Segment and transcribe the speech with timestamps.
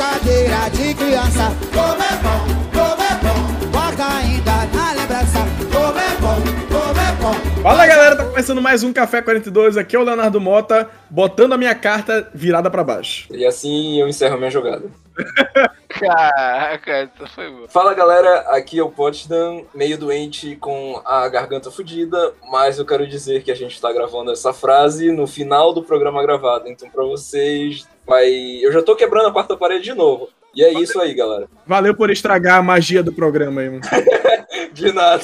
[0.00, 1.52] brincadeira de criança.
[1.74, 2.40] Como é bom,
[2.72, 5.40] como é bom, guarda ainda na lembrança.
[5.70, 6.36] Como é bom,
[6.68, 7.62] como é bom.
[7.62, 9.76] Fala galera, tá começando mais um Café 42.
[9.76, 13.28] Aqui é o Leonardo Mota, botando a minha carta virada pra baixo.
[13.30, 14.84] E assim eu encerro a minha jogada.
[15.90, 17.68] Caraca, essa foi boa.
[17.68, 23.06] Fala galera, aqui é o Potsdam, meio doente com a garganta fodida, mas eu quero
[23.06, 26.68] dizer que a gente tá gravando essa frase no final do programa gravado.
[26.68, 28.28] Então pra vocês vai.
[28.60, 30.28] Eu já tô quebrando a quarta parede de novo.
[30.52, 31.48] E é isso aí, galera.
[31.64, 33.82] Valeu por estragar a magia do programa aí, mano.
[34.74, 35.22] De nada.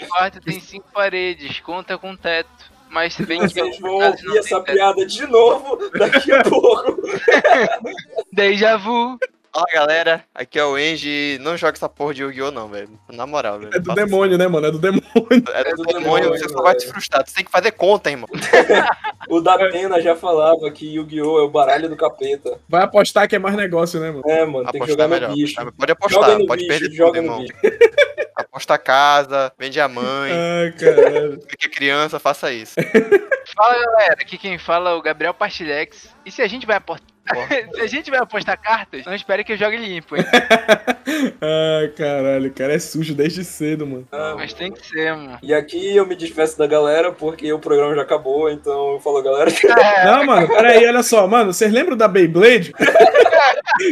[0.00, 2.50] O quarto tem cinco paredes, conta com teto.
[2.90, 4.74] Mas se bem que Vocês vão ouvir essa teto.
[4.74, 6.96] piada de novo daqui a pouco.
[8.32, 9.18] Déjà vu.
[9.56, 11.38] Fala galera, aqui é o Engie.
[11.40, 12.50] Não joga essa porra de Yu-Gi-Oh!
[12.50, 12.90] não, velho.
[13.10, 13.70] Na moral, velho.
[13.74, 14.66] É do demônio, né, mano?
[14.66, 15.02] É do demônio.
[15.30, 16.62] É do, É do demônio, demônio, você só velho.
[16.64, 17.24] vai se frustrar.
[17.24, 18.28] Tu tem que fazer conta, irmão.
[19.28, 21.38] O da Pena já falava que Yu-Gi-Oh!
[21.38, 22.60] é o baralho do capeta.
[22.68, 24.22] Vai apostar que é mais negócio, né, mano?
[24.26, 25.32] É, mano, tem que Apostar jogar no melhor.
[25.34, 25.54] bicho.
[25.56, 27.40] Pode Joga apostar, no pode bicho, perder joga tudo, no irmão.
[27.40, 27.54] bicho.
[28.36, 30.30] Aposta a casa, vende a mãe.
[30.32, 31.40] Ai, caralho.
[31.48, 32.74] Fica criança, faça isso.
[33.56, 36.14] Fala galera, aqui quem fala é o Gabriel Pastilex.
[36.26, 37.06] E se a gente vai apostar.
[37.74, 40.24] se a gente vai apostar cartas, não espere que eu jogue limpo, hein?
[41.40, 44.08] Ai, caralho, cara é sujo desde cedo, mano.
[44.10, 45.38] Ah, Mas tem que ser, mano.
[45.40, 49.22] E aqui eu me despeço da galera porque o programa já acabou, então eu falo,
[49.22, 49.50] galera.
[49.76, 52.72] É, Não, mano, peraí, olha só, mano, vocês lembram da Beyblade?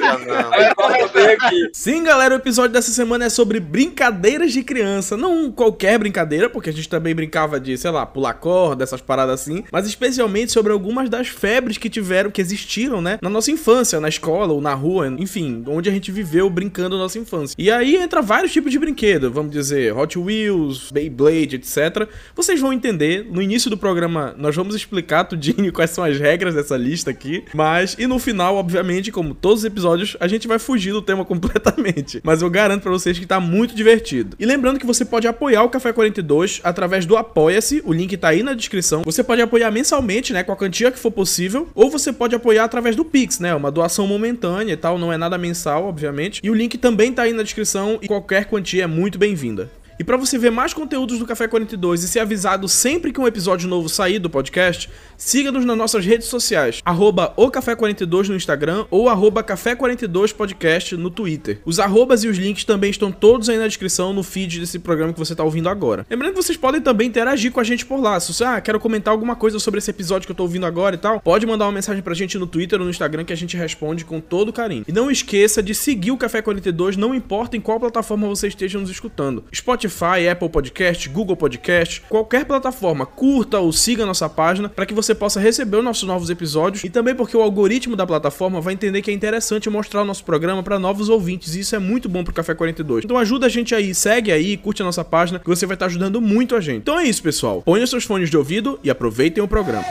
[0.02, 1.24] Ah, não.
[1.32, 1.70] Aqui.
[1.72, 5.16] Sim, galera, o episódio dessa semana é sobre brincadeiras de criança.
[5.16, 9.40] Não qualquer brincadeira, porque a gente também brincava de, sei lá, pular corda, essas paradas
[9.40, 14.00] assim, mas especialmente sobre algumas das febres que tiveram, que existiram, né, na nossa infância,
[14.00, 17.54] na escola ou na rua, enfim, onde a gente viveu brincando nossa infância.
[17.58, 22.08] E aí entra vários tipos de brinquedo, vamos dizer, Hot Wheels, Beyblade, etc.
[22.34, 26.54] Vocês vão entender, no início do programa nós vamos explicar tudinho quais são as regras
[26.54, 30.58] dessa lista aqui, mas e no final, obviamente, como todos os episódios, a gente vai
[30.58, 32.20] fugir do tema completamente.
[32.22, 34.36] Mas eu garanto pra vocês que tá muito divertido.
[34.38, 38.28] E lembrando que você pode apoiar o Café 42 através do Apoia-se, o link tá
[38.28, 39.02] aí na descrição.
[39.04, 42.64] Você pode apoiar mensalmente, né, com a quantia que for possível, ou você pode apoiar
[42.64, 46.40] através do Pix, né, uma doação momentânea e tal, não é nada mensal, obviamente.
[46.42, 49.70] E o link também tá aí na descrição e qualquer quantia é muito bem-vinda.
[49.98, 53.26] E pra você ver mais conteúdos do Café 42 e ser avisado sempre que um
[53.28, 58.86] episódio novo sair do podcast, siga-nos nas nossas redes sociais, arroba Café 42 no Instagram
[58.90, 61.60] ou arroba Café 42 Podcast no Twitter.
[61.64, 65.12] Os arrobas e os links também estão todos aí na descrição no feed desse programa
[65.12, 66.04] que você tá ouvindo agora.
[66.10, 68.18] Lembrando que vocês podem também interagir com a gente por lá.
[68.18, 70.96] Se você, ah, quero comentar alguma coisa sobre esse episódio que eu tô ouvindo agora
[70.96, 73.36] e tal, pode mandar uma mensagem pra gente no Twitter ou no Instagram que a
[73.36, 74.84] gente responde com todo carinho.
[74.88, 78.80] E não esqueça de seguir o Café 42, não importa em qual plataforma você esteja
[78.80, 79.44] nos escutando.
[79.54, 79.83] Spotify,
[80.30, 85.40] Apple Podcast, Google Podcast, qualquer plataforma, curta ou siga nossa página para que você possa
[85.40, 89.10] receber os nossos novos episódios e também porque o algoritmo da plataforma vai entender que
[89.10, 92.34] é interessante mostrar o nosso programa para novos ouvintes e isso é muito bom pro
[92.34, 93.04] Café 42.
[93.04, 95.86] Então ajuda a gente aí, segue aí, curte a nossa página que você vai estar
[95.86, 96.78] ajudando muito a gente.
[96.78, 97.62] Então é isso, pessoal.
[97.62, 99.84] Ponham seus fones de ouvido e aproveitem o programa.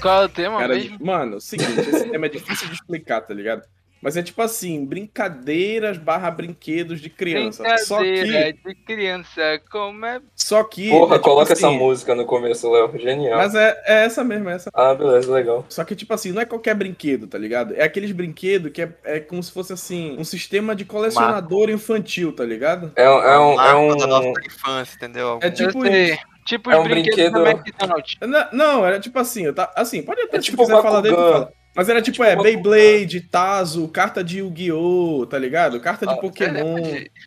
[0.00, 0.98] Qual é o tema Cara, mesmo?
[1.04, 3.62] mano, o seguinte, esse tema é difícil de explicar, tá ligado?
[4.02, 7.62] Mas é tipo assim, brincadeiras barra brinquedos de criança.
[7.78, 10.20] Só Brincadeira que, de criança, como é.
[10.34, 10.88] só que...
[10.88, 12.98] Porra, é tipo coloca essa assim, música no começo, Léo.
[12.98, 13.36] Genial.
[13.36, 14.70] Mas é, é essa mesmo, é essa.
[14.72, 15.66] Ah, beleza, legal.
[15.68, 17.74] Só que, tipo assim, não é qualquer brinquedo, tá ligado?
[17.74, 22.32] É aqueles brinquedos que é, é como se fosse, assim, um sistema de colecionador infantil,
[22.32, 22.92] tá ligado?
[22.96, 23.52] É, um- é um.
[23.52, 24.32] É Marco da nossa um...
[24.46, 25.38] infância, entendeu?
[25.42, 26.18] É tipo eu sei.
[26.50, 28.16] Tipo É um brinquedo- McDonald's.
[28.20, 31.00] Não, não, era tipo assim, eu tá, assim, pode até É se tipo quiser falar
[31.00, 31.52] dele, fala.
[31.76, 32.42] Mas era tipo, tipo é, Bakugan.
[32.60, 35.78] Beyblade, Tazo, carta de Yu-Gi-Oh!, tá ligado?
[35.80, 36.74] Carta de Ah, Pokémon.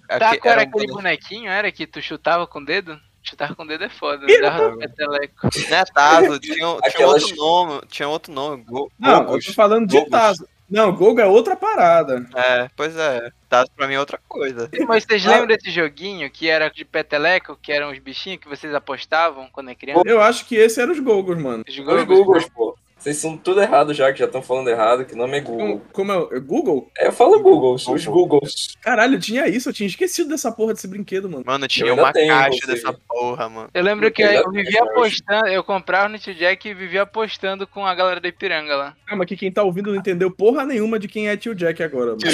[0.10, 1.50] Tá, Aqui, qual era era aquele bonequinho?
[1.50, 3.00] Era que tu chutava com o dedo?
[3.26, 4.30] Chutar com o dedo é foda.
[4.30, 5.48] Ih, Dava peteleco.
[5.70, 9.54] Não é Tazo, tinha, tinha Aquelas- outro nome, tinha outro nome, Go- Não, eu tô
[9.54, 10.12] falando de Gogos.
[10.12, 10.48] Tazo.
[10.74, 12.26] Não, Gogo é outra parada.
[12.36, 14.68] É, pois é, Tazo pra mim é outra coisa.
[14.88, 15.30] Mas vocês Ah.
[15.30, 19.70] lembram desse joguinho que era de peteleco, que eram os bichinhos que vocês apostavam quando
[19.70, 20.02] é criança?
[20.06, 21.64] Eu acho que esse era os Gogos, mano.
[21.68, 22.50] Os Os Gogos.
[22.50, 22.73] Pô.
[23.04, 25.82] Vocês são tudo errado já, que já estão falando errado, que nome é Google.
[25.92, 26.38] Como, como é?
[26.38, 26.90] é Google?
[26.98, 28.28] É, eu falo Google, os Google.
[28.28, 28.78] Googles.
[28.82, 31.44] Caralho, tinha isso, eu tinha esquecido dessa porra desse brinquedo, mano.
[31.46, 32.82] Mano, tinha uma tenho, caixa inclusive.
[32.82, 33.70] dessa porra, mano.
[33.74, 35.22] Eu lembro que Eu vivia tenho, eu acho.
[35.22, 38.96] apostando, eu comprava no Tio Jack e vivia apostando com a galera da Ipiranga lá.
[39.06, 42.12] Calma, que quem tá ouvindo não entendeu porra nenhuma de quem é Tio Jack agora,
[42.12, 42.22] mano.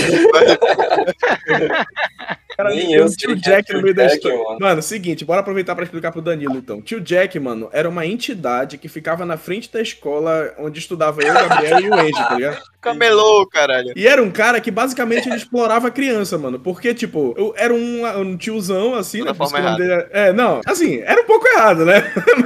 [2.59, 4.37] Cara, Nem eu tio é Jack no meio da história.
[4.37, 4.57] mano.
[4.59, 6.81] Mano, seguinte, bora aproveitar pra explicar pro Danilo então.
[6.81, 11.31] Tio Jack, mano, era uma entidade que ficava na frente da escola onde estudava eu,
[11.31, 12.61] o Gabriel e o Angie, tá ligado?
[12.81, 13.91] Camelô, caralho.
[13.93, 16.57] E era um cara que basicamente ele explorava a criança, mano.
[16.59, 19.33] Porque, tipo, eu era um, um tiozão, assim, né?
[19.33, 21.95] forma nome dele era- É, não, assim, era um pouco errado, né?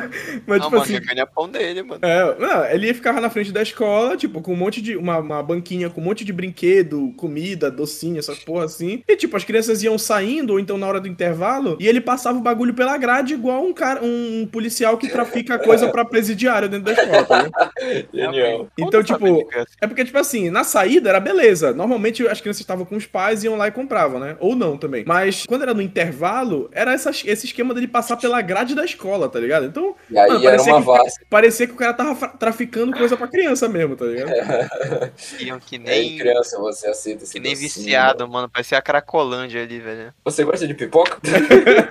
[0.47, 0.95] Mas, não, tipo mano, assim.
[0.95, 1.99] eu ganhei pão dele, mano.
[2.03, 4.97] É, não, ele ficava na frente da escola, tipo, com um monte de.
[4.97, 9.03] Uma, uma banquinha com um monte de brinquedo, comida, docinho, essas porra assim.
[9.07, 12.37] E, tipo, as crianças iam saindo, ou então na hora do intervalo, e ele passava
[12.37, 16.85] o bagulho pela grade, igual um cara, um policial que trafica coisa pra presidiário dentro
[16.85, 17.71] da escola, tá ligado?
[18.13, 18.67] Genial.
[18.77, 19.49] Então, tipo,
[19.81, 21.73] é porque, tipo assim, na saída era beleza.
[21.73, 24.35] Normalmente as crianças estavam com os pais, iam lá e compravam, né?
[24.39, 25.03] Ou não também.
[25.07, 29.29] Mas quando era no intervalo, era essas- esse esquema dele passar pela grade da escola,
[29.29, 29.65] tá ligado?
[29.65, 33.15] Então, E aí Mano, era parecia uma que- parecia que o cara tava traficando coisa
[33.15, 34.31] pra criança mesmo, tá ligado?
[35.39, 36.17] Iam que aí, nem.
[36.17, 38.49] criança, você aceita esse Que nem viciado, mano.
[38.49, 39.92] Parecia a Cracolândia ali, velho.
[40.25, 41.17] Você gosta de pipoca?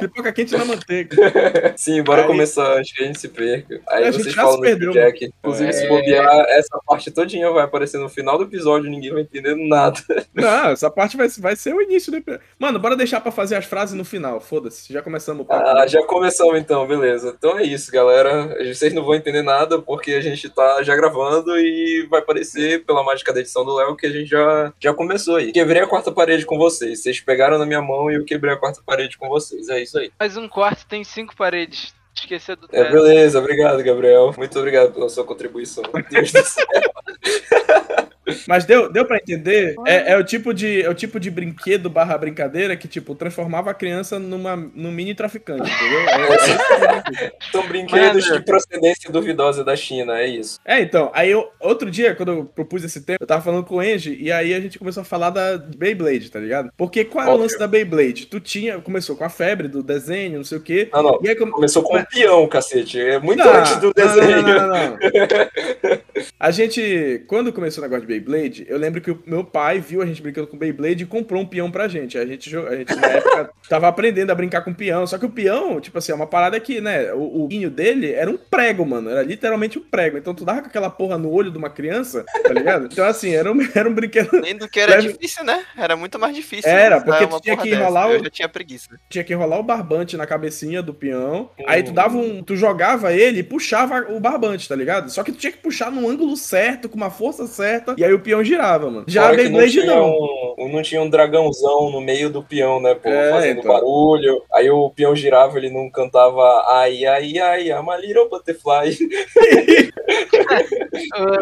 [0.00, 1.16] Pipoca quente na manteiga.
[1.78, 3.80] Sim, bora Aí- começar antes que a gente se perca.
[3.88, 5.24] Aí A gente vocês já falam se do Jack.
[5.38, 5.72] Inclusive, É.
[5.72, 9.98] se bobear, essa parte todinha vai aparecer no final do episódio, ninguém vai entender nada.
[10.34, 12.44] Não, essa parte vai, vai ser o início do episódio.
[12.58, 14.40] Mano, bora deixar pra fazer as frases no final.
[14.40, 15.64] Foda-se, já começamos o papo.
[15.66, 17.34] Ah, já começamos então, beleza.
[17.38, 18.56] Então é isso, galera.
[18.66, 23.02] Vocês não vão entender nada porque a gente tá já gravando e vai parecer, pela
[23.04, 25.52] mágica da edição do Léo, que a gente já, já começou aí.
[25.52, 27.00] Quebrei a quarta parede com vocês.
[27.02, 29.68] Vocês pegaram na minha mão e eu quebrei a quarta parede com vocês.
[29.68, 30.10] É isso aí.
[30.18, 31.94] Mas um quarto tem cinco paredes.
[32.16, 32.92] Esquecer do É, teto.
[32.92, 34.32] beleza, obrigado, Gabriel.
[34.38, 35.82] Muito obrigado pela sua contribuição.
[35.92, 36.64] Meu Deus do céu.
[38.46, 39.74] Mas deu, deu pra entender?
[39.86, 43.70] É, é o tipo de, é o tipo de brinquedo barra brincadeira que, tipo, transformava
[43.70, 46.00] a criança numa, num mini traficante, entendeu?
[46.08, 47.32] É, é.
[47.52, 48.38] São brinquedos Mano.
[48.40, 50.58] de procedência duvidosa da China, é isso.
[50.64, 53.76] É, então, aí eu, outro dia, quando eu propus esse tema, eu tava falando com
[53.76, 56.70] o Angie, e aí a gente começou a falar da Beyblade, tá ligado?
[56.76, 57.44] Porque qual era o Óbvio.
[57.44, 58.26] lance da Beyblade?
[58.26, 60.88] Tu tinha, começou com a febre do desenho, não sei o quê.
[60.92, 61.18] Não, não.
[61.22, 63.00] E aí, come- Começou com um peão, cacete.
[63.00, 64.42] É muito Não, antes do não, não, desenho.
[64.42, 64.98] não, não, não.
[66.38, 70.00] A gente, quando começou o negócio de Beyblade, eu lembro que o meu pai viu
[70.02, 72.16] a gente brincando com Beyblade e comprou um peão pra gente.
[72.18, 75.06] A gente, a gente na época, tava aprendendo a brincar com peão.
[75.06, 78.12] Só que o peão, tipo assim, é uma parada que, né, o, o guinho dele
[78.12, 79.10] era um prego, mano.
[79.10, 80.16] Era literalmente um prego.
[80.18, 82.86] Então tu dava com aquela porra no olho de uma criança, tá ligado?
[82.90, 84.40] Então, assim, era um, era um brinquedo.
[84.40, 85.64] Nem do que era Leve- difícil, né?
[85.76, 86.70] Era muito mais difícil.
[86.70, 88.14] Era, porque tu tinha que enrolar dessa.
[88.16, 88.88] o- Eu já tinha preguiça.
[89.08, 91.50] Tinha que enrolar o barbante na cabecinha do peão.
[91.66, 92.42] Aí tu dava um.
[92.42, 95.10] Tu jogava ele e puxava o barbante, tá ligado?
[95.10, 97.94] Só que tu tinha que puxar no ângulo certo, com uma força certa.
[97.96, 99.04] E aí o peão girava, mano.
[99.08, 100.10] Já a não Beyblade tinha, não.
[100.58, 103.72] um, não tinha um dragãozão no meio do peão, né, pô, É, fazendo então.
[103.72, 104.42] barulho.
[104.52, 108.96] Aí o peão girava, ele não cantava ai, ai, ai, I'm a little butterfly.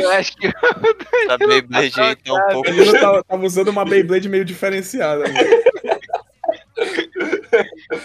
[0.00, 0.46] Eu acho que
[1.28, 2.70] A Beyblade aí tá um pouco.
[2.70, 5.24] O menino tava, tava usando uma Beyblade meio diferenciada.
[5.24, 6.01] Mano.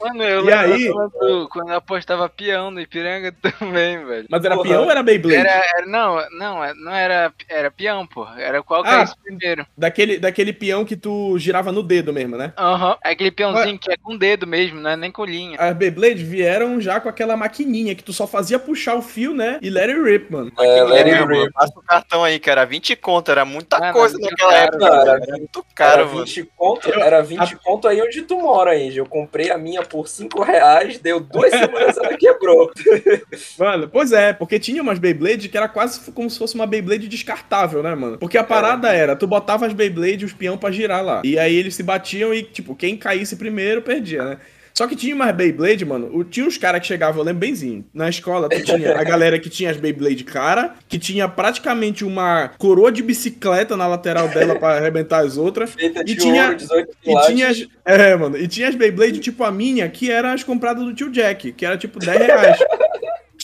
[0.02, 0.92] Mano, eu E lembro aí?
[0.92, 4.28] quando, quando eu apostava peão no Ipiranga também, velho.
[4.30, 4.70] Mas era Porra.
[4.70, 5.36] peão ou era Beyblade?
[5.38, 8.28] Era, era- não, não, não era, era peão, pô.
[8.38, 8.98] Era qual Ah.
[8.98, 9.66] caísse primeiro.
[9.78, 12.54] Daquele, daquele peão que tu girava no dedo mesmo, né?
[12.58, 12.98] Aham.
[13.04, 15.58] É aquele peãozinho que é com dedo mesmo, não é nem com linha.
[15.60, 19.60] As Beyblade vieram já com aquela maquininha que tu só fazia puxar o fio, né?
[19.62, 20.52] E let it rip, mano.
[20.60, 21.54] É, let it É, mano, rip.
[21.54, 25.06] Passa o cartão aí, que era 20 conto, era muita Mano, coisa naquela época, cara.
[25.06, 25.24] mano.
[25.24, 26.26] Era muito caro, era mano.
[26.26, 28.98] 20 conto, era 20 conto aí onde tu mora, Angie.
[28.98, 32.72] Eu comprei a minha por 5 reais, deu duas semanas, ela quebrou.
[33.57, 37.08] Mano, pois é, porque tinha umas Beyblade que era quase como se fosse uma Beyblade
[37.08, 38.17] descartável, né, mano?
[38.17, 41.22] Porque a parada era, tu botava as Beyblade e os peão pra girar lá.
[41.24, 44.38] E aí eles se batiam e, tipo, quem caísse primeiro perdia, né?
[44.77, 46.07] Só que tinha umas Beyblade, mano.
[46.15, 47.84] o- Tinha uns caras que chegavam, eu lembro benzinho.
[47.91, 52.50] Na escola, tu tinha a galera que tinha as Beyblade cara, que tinha praticamente uma
[52.60, 55.72] coroa de bicicleta na lateral dela pra arrebentar as outras.
[55.74, 59.43] Feita E tinha- ouro, 18 E tinha as, é, mano, e tinha as Beyblade tipo
[59.43, 62.60] a minha, que eram as compradas do tio Jack, que era tipo 10 reais.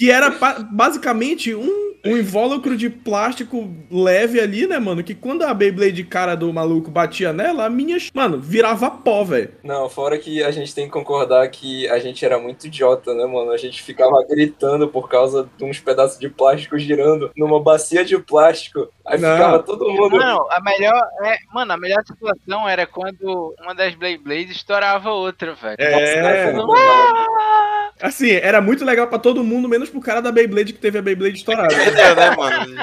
[0.04, 0.30] Que era
[0.70, 5.02] basicamente um, um invólucro de plástico leve ali, né, mano?
[5.02, 9.52] Que quando a Beyblade cara do maluco batia nela, a minha, mano, virava pó, velho.
[9.64, 13.26] Não, fora que a gente tem que concordar que a gente era muito idiota, né,
[13.26, 13.52] mano?
[13.52, 18.18] A gente ficava gritando por causa de uns pedaços de plástico girando numa bacia de
[18.18, 18.90] plástico.
[19.06, 19.36] Aí Não.
[19.36, 20.18] ficava todo mundo.
[20.18, 25.14] Não, a melhor, é, mano, a melhor situação era quando uma das Beyblades estourava a
[25.14, 25.76] outra, velho.
[25.78, 27.92] É, Nossa, Ah!
[28.02, 31.02] assim, era muito legal pra todo mundo, menos pro cara da Beyblade que teve a
[31.02, 31.74] Beyblade estourada.
[31.74, 32.76] Entendeu, né, mano?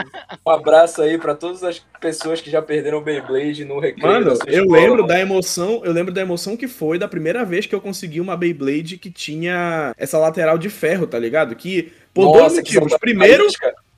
[0.47, 4.13] Um abraço aí pra todas as pessoas que já perderam o Beyblade no recreio.
[4.13, 4.35] Mano, eu
[4.65, 5.07] escola, lembro mano.
[5.09, 8.37] da emoção, eu lembro da emoção que foi da primeira vez que eu consegui uma
[8.37, 11.55] Beyblade que tinha essa lateral de ferro, tá ligado?
[11.57, 12.99] Que por dois Nossa, que motivos.
[12.99, 13.47] Primeiro.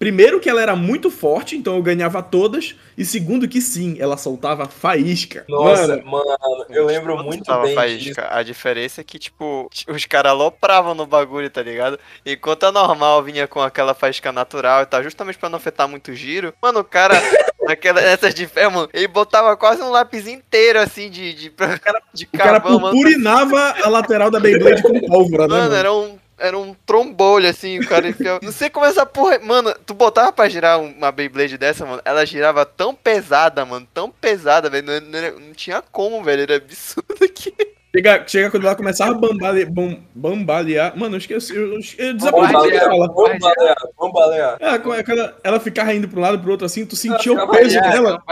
[0.02, 2.74] Primeiro que ela era muito forte, então eu ganhava todas.
[2.98, 5.44] E segundo que sim, ela soltava faísca.
[5.48, 8.22] Nossa, Mano, mano, eu lembro Não muito bem faísca.
[8.22, 8.28] disso.
[8.28, 12.00] A diferença é que, tipo, os caras alopravam no bagulho, tá ligado?
[12.26, 16.10] Enquanto a normal vinha com aquela faísca natural e tal, justamente pra não afetar muito
[16.10, 16.52] o giro.
[16.60, 17.14] Mano, o cara,
[17.62, 21.52] naquela, nessas de ferro, mano, ele botava quase um lápis inteiro, assim, de, de,
[22.12, 22.92] de o cara carvão, mano.
[22.96, 25.74] purpurinava a lateral da Beyblade com pólvora, né, Mano, mano?
[25.76, 26.18] era um.
[26.42, 28.40] Era um trombolho, assim, o cara enfiava.
[28.42, 29.38] Não sei como essa porra.
[29.38, 32.02] Mano, tu botava pra girar uma Beyblade dessa, mano.
[32.04, 33.86] Ela girava tão pesada, mano.
[33.94, 34.84] Tão pesada, velho.
[34.86, 36.42] Não, não, não tinha como, velho.
[36.42, 37.54] Era absurdo aqui.
[37.94, 40.96] Chega, chega quando ela começava a bambale, bam, bambalear.
[40.98, 41.54] Mano, eu esqueci.
[41.54, 43.06] Eu, eu desaprendi o que fala.
[43.12, 44.56] Vamos balear, vamos balear.
[44.60, 47.78] Ela, quando ela, ela ficava indo pro lado pro outro assim, tu sentia o peso
[47.80, 48.22] dela.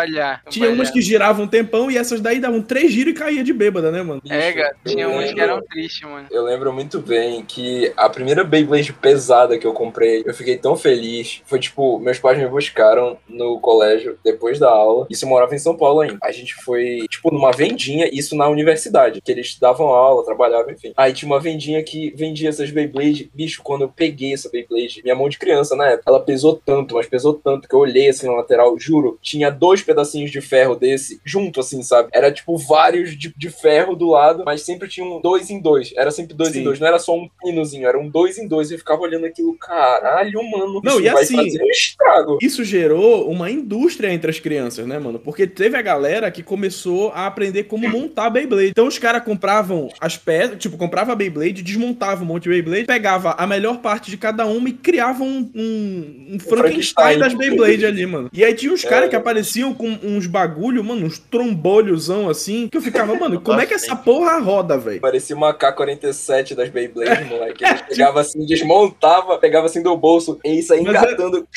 [0.49, 3.53] Tinha umas que giravam um tempão e essas daí davam três giros e caía de
[3.53, 4.23] bêbada, né, mano?
[4.31, 6.27] É, cara, tinha Eu umas que lembro- eram tristes, mano.
[6.31, 10.75] Eu lembro muito bem que a primeira Beyblade pesada que eu comprei, eu fiquei tão
[10.75, 11.43] feliz.
[11.45, 15.07] Foi tipo, meus pais me buscaram no colégio depois da aula.
[15.11, 16.19] Isso eu morava em São Paulo ainda.
[16.23, 20.93] A gente foi, tipo, numa vendinha, isso na universidade, que eles davam aula, trabalhavam, enfim.
[20.97, 23.31] Aí tinha uma vendinha que vendia essas Beyblade.
[23.35, 26.95] Bicho, quando eu peguei essa Beyblade, minha mão de criança na época, ela pesou tanto,
[26.95, 30.77] mas pesou tanto que eu olhei assim na lateral, juro, tinha dois pedacinhos de ferro
[30.77, 32.09] desse junto, assim, sabe?
[32.13, 35.93] Era tipo vários de, de ferro do lado, mas sempre tinha um dois em dois.
[35.97, 36.61] Era sempre dois Sim.
[36.61, 38.71] em dois, não era só um pinozinho, era um dois em dois.
[38.71, 40.81] E eu ficava olhando aquilo, caralho, mano.
[40.83, 42.39] Não, isso e vai assim- fazer um estrago.
[42.43, 45.19] Isso gerou uma indústria entre as crianças, né, mano?
[45.19, 48.69] Porque teve a galera que começou a aprender como montar Beyblade.
[48.71, 52.85] Então os caras compravam as peças, tipo, comprava a Beyblade, desmontava um monte de Beyblade,
[52.85, 57.87] pegava a melhor parte de cada uma e criava um, um, um Frankenstein das Beyblade
[57.87, 58.29] ali, mano.
[58.33, 59.09] E aí tinha uns caras É.
[59.09, 63.65] que apareciam com uns bagulho, mano, uns trombolhosão assim, que eu ficava, mano, como é
[63.67, 65.01] que essa porra roda, velho?
[65.01, 67.65] Parecia uma K-47 das Beyblade, moleque.
[67.65, 71.49] Ele pegava assim, desmontava, pegava assim do bolso, e isso aí Mas engatando.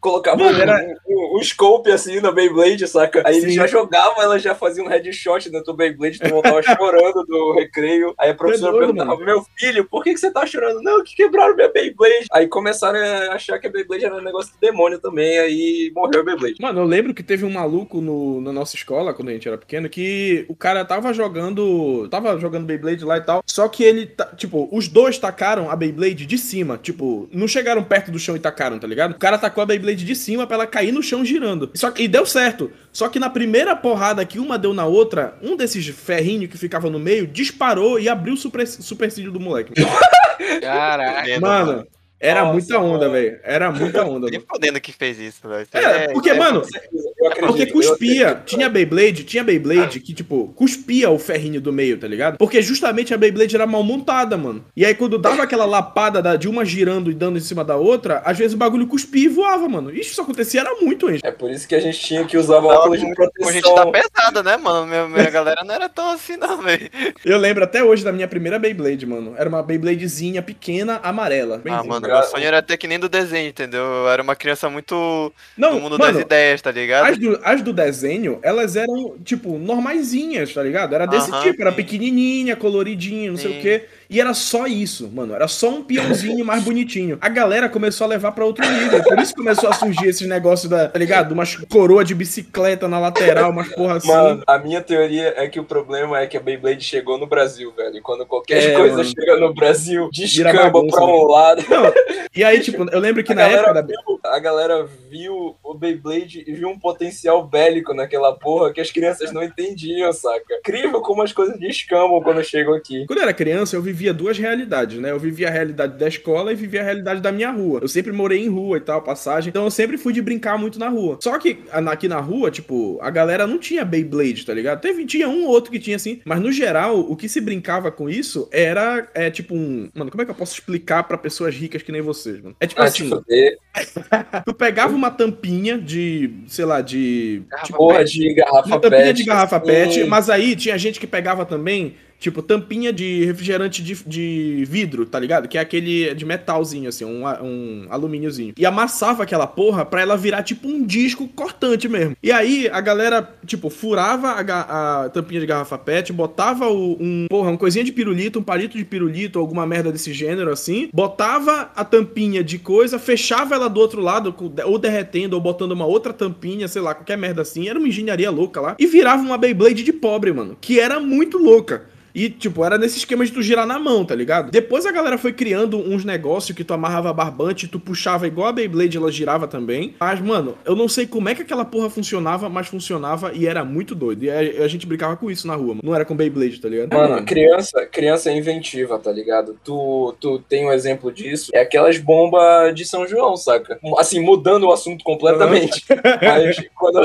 [0.00, 3.22] Colocava Mano, era- um, um scope assim na Beyblade, saca?
[3.26, 3.56] Aí ele Sim.
[3.56, 8.14] já jogava, ela já fazia um headshot dentro do Beyblade, tu voltava chorando do recreio.
[8.18, 10.80] Aí a professora doido, perguntava: Meu filho, por que, que você tá chorando?
[10.82, 12.26] Não, que quebraram minha Beyblade.
[12.30, 16.20] Aí começaram a achar que a Beyblade era um negócio de demônio também, aí morreu
[16.20, 16.56] a Beyblade.
[16.60, 19.58] Mano, eu lembro que teve um maluco no, na nossa escola, quando a gente era
[19.58, 22.08] pequeno, que o cara tava jogando.
[22.08, 23.42] Tava jogando Beyblade lá e tal.
[23.46, 26.78] Só que ele, tipo, os dois tacaram a Beyblade de cima.
[26.80, 29.12] Tipo, não chegaram perto do chão e tacaram, tá ligado?
[29.12, 31.70] O cara tacou a Beyblade de cima pra ela cair no chão girando.
[31.74, 32.70] Só que, e deu certo.
[32.92, 36.90] Só que na primeira porrada que uma deu na outra, um desses ferrinhos que ficava
[36.90, 39.72] no meio disparou e abriu o super, supercílio do moleque.
[40.60, 41.40] Caraca.
[41.40, 41.86] Mano,
[42.20, 43.12] era Nossa, muita onda, mano.
[43.12, 43.40] velho.
[43.44, 44.28] Era muita onda.
[44.28, 45.68] Nem fodendo que fez isso, velho.
[45.72, 48.28] É, porque, mano, certeza, eu acredito, Porque cuspia.
[48.28, 48.46] acredito.
[48.46, 52.38] Tinha Beyblade, tinha Beyblade que, tipo, cuspia o ferrinho do meio, tá ligado?
[52.38, 54.64] Porque justamente a Beyblade era mal montada, mano.
[54.76, 57.76] E aí, quando dava aquela lapada da- de uma girando e dando em cima da
[57.76, 59.90] outra, às vezes o bagulho cuspia e voava, mano.
[59.94, 61.18] Isso só acontecia era muito, hein?
[61.22, 63.62] É por isso que a gente tinha que usar Tava óculos de com a gente
[63.62, 63.92] tá proteção.
[63.92, 64.86] pesada, né, mano?
[64.86, 66.88] Minha, minha galera não era tão assim, não, velho.
[67.24, 69.34] Eu lembro até hoje da minha primeira Beyblade, mano.
[69.36, 71.60] Era uma Beybladezinha pequena, amarela.
[71.68, 73.80] Ah, mano, meu sonho era ter que nem do desenho, entendeu?
[73.82, 77.07] Eu era uma criança muito Não, no mundo mano, das ideias, tá ligado?
[77.08, 80.94] As do, as do desenho, elas eram, tipo, normaisinhas, tá ligado?
[80.94, 81.76] Era desse Aham, tipo, era sim.
[81.76, 83.58] pequenininha, coloridinha, não sei Sim.
[83.58, 83.88] o quê.
[84.10, 85.34] E era só isso, mano.
[85.34, 87.18] Era só um peãozinho mais bonitinho.
[87.20, 89.02] A galera começou a levar pra outro nível.
[89.04, 91.32] Por isso começou a surgir esses negócios da, tá ligado?
[91.32, 94.08] Umas coroa de bicicleta na lateral, umas porra assim.
[94.08, 97.70] Mano, a minha teoria é que o problema é que a Beyblade chegou no Brasil,
[97.76, 97.96] velho.
[97.96, 99.08] E quando qualquer É, coisa mano.
[99.10, 101.64] chega no Brasil, descamba bagunça, pra um lado.
[101.68, 101.92] Não,
[102.34, 103.82] e aí, tipo, eu lembro que A na época da.
[103.82, 108.90] viu, a galera viu o Beyblade e viu um potencial bélico naquela porra que as
[108.90, 110.54] crianças não entendiam, saca?
[110.60, 113.04] Incrível como as coisas descambam quando chegam aqui.
[113.06, 115.10] Quando eu era criança, eu vivia duas realidades, né?
[115.10, 117.80] Eu vivia a realidade da escola e vivia a realidade da minha rua.
[117.82, 119.48] Eu sempre morei em rua e tal, passagem.
[119.50, 121.18] Então eu sempre fui de brincar muito na rua.
[121.20, 124.80] Só que aqui na rua, tipo, a galera não tinha Beyblade, tá ligado?
[124.80, 126.20] Teve, tinha um ou outro que tinha assim.
[126.24, 129.88] Mas no geral, o que se brincava com isso era, é tipo um.
[129.94, 132.54] Mano, como é que eu posso explicar pra pessoas ricas que nem vocês, mano?
[132.60, 133.58] É tipo Ah, assim: fuder.
[134.44, 137.42] tu pegava uma tampinha de, sei lá, de.
[137.48, 139.16] Garrafa tipo, Porra de garrafa uma tampinha pet.
[139.16, 139.66] de garrafa assim.
[139.66, 145.06] pet, mas aí tinha gente que pegava também, tipo, tampinha de refrigerante de, de vidro,
[145.06, 145.48] tá ligado?
[145.48, 148.54] Que é aquele de metalzinho, assim, um, um alumíniozinho.
[148.56, 152.16] E amassava aquela porra pra ela virar tipo um disco cortante mesmo.
[152.22, 157.26] E aí a galera, tipo, furava a, a tampinha de garrafa pet, botava o- um,
[157.28, 161.70] porra, uma coisinha de pirulito, um palito de pirulito, alguma merda desse gênero assim, botava
[161.74, 164.34] a tampinha de coisa, fechava ela do outro lado,
[164.64, 167.68] ou derretendo, ou botando uma outra tampinha, sei lá, qualquer merda assim.
[167.68, 168.76] Era uma engenharia louca lá.
[168.78, 170.56] E virava uma Beyblade de pobre, mano.
[170.60, 171.86] Que era muito louca.
[172.14, 174.50] E, tipo, era nesse esquema de tu girar na mão, tá ligado?
[174.50, 178.52] Depois a galera foi criando uns negócios que tu amarrava barbante, tu puxava igual a
[178.52, 179.94] Beyblade, ela girava também.
[180.00, 183.64] Mas, mano, eu não sei como é que aquela porra funcionava, mas funcionava e era
[183.64, 184.24] muito doido.
[184.24, 185.80] E a, a gente brincava com isso na rua, mano.
[185.82, 186.92] Não era com Beyblade, tá ligado?
[186.92, 189.58] Mano, criança, criança é inventiva, tá ligado?
[189.64, 193.78] Tu, tu tem um exemplo disso, é aquelas bombas de São João, saca?
[193.98, 195.84] Assim, mudando o assunto completamente.
[196.22, 197.00] Mas quando,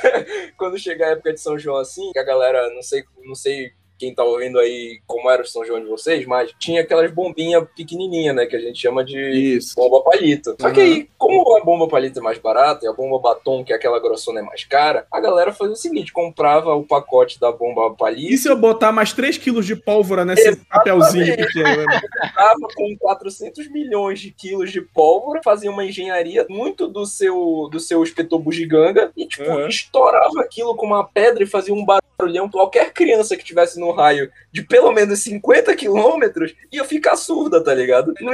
[0.56, 3.72] quando chegar a época de São João assim, que a galera, não sei, não sei
[3.98, 7.64] quem tá ouvindo aí como era o São João de vocês, mas tinha aquelas bombinhas
[7.76, 9.18] pequenininhas, né, que a gente chama de
[9.56, 9.74] Isso.
[9.76, 10.54] bomba palito.
[10.60, 10.86] Só que Uhum.
[10.86, 13.98] aí, como a bomba palito é mais barata e a bomba batom, que é aquela
[14.00, 18.32] grossona, é mais cara, a galera fazia o seguinte, comprava o pacote da bomba palito,
[18.32, 20.68] E se eu botar mais 3 quilos de pólvora nesse Exatamente.
[20.70, 21.86] papelzinho pequeno?
[21.86, 22.00] né?
[22.34, 27.80] tava com 400 milhões de quilos de pólvora, fazia uma engenharia muito do seu do
[27.80, 29.68] seu espetor bugiganga e tipo Uhum.
[29.68, 32.48] estourava aquilo com uma pedra e fazia um barulhão.
[32.50, 37.74] Qualquer criança que tivesse no raio de pelo menos 50 quilômetros ia ficar surda, tá
[37.74, 38.14] ligado?
[38.20, 38.32] Não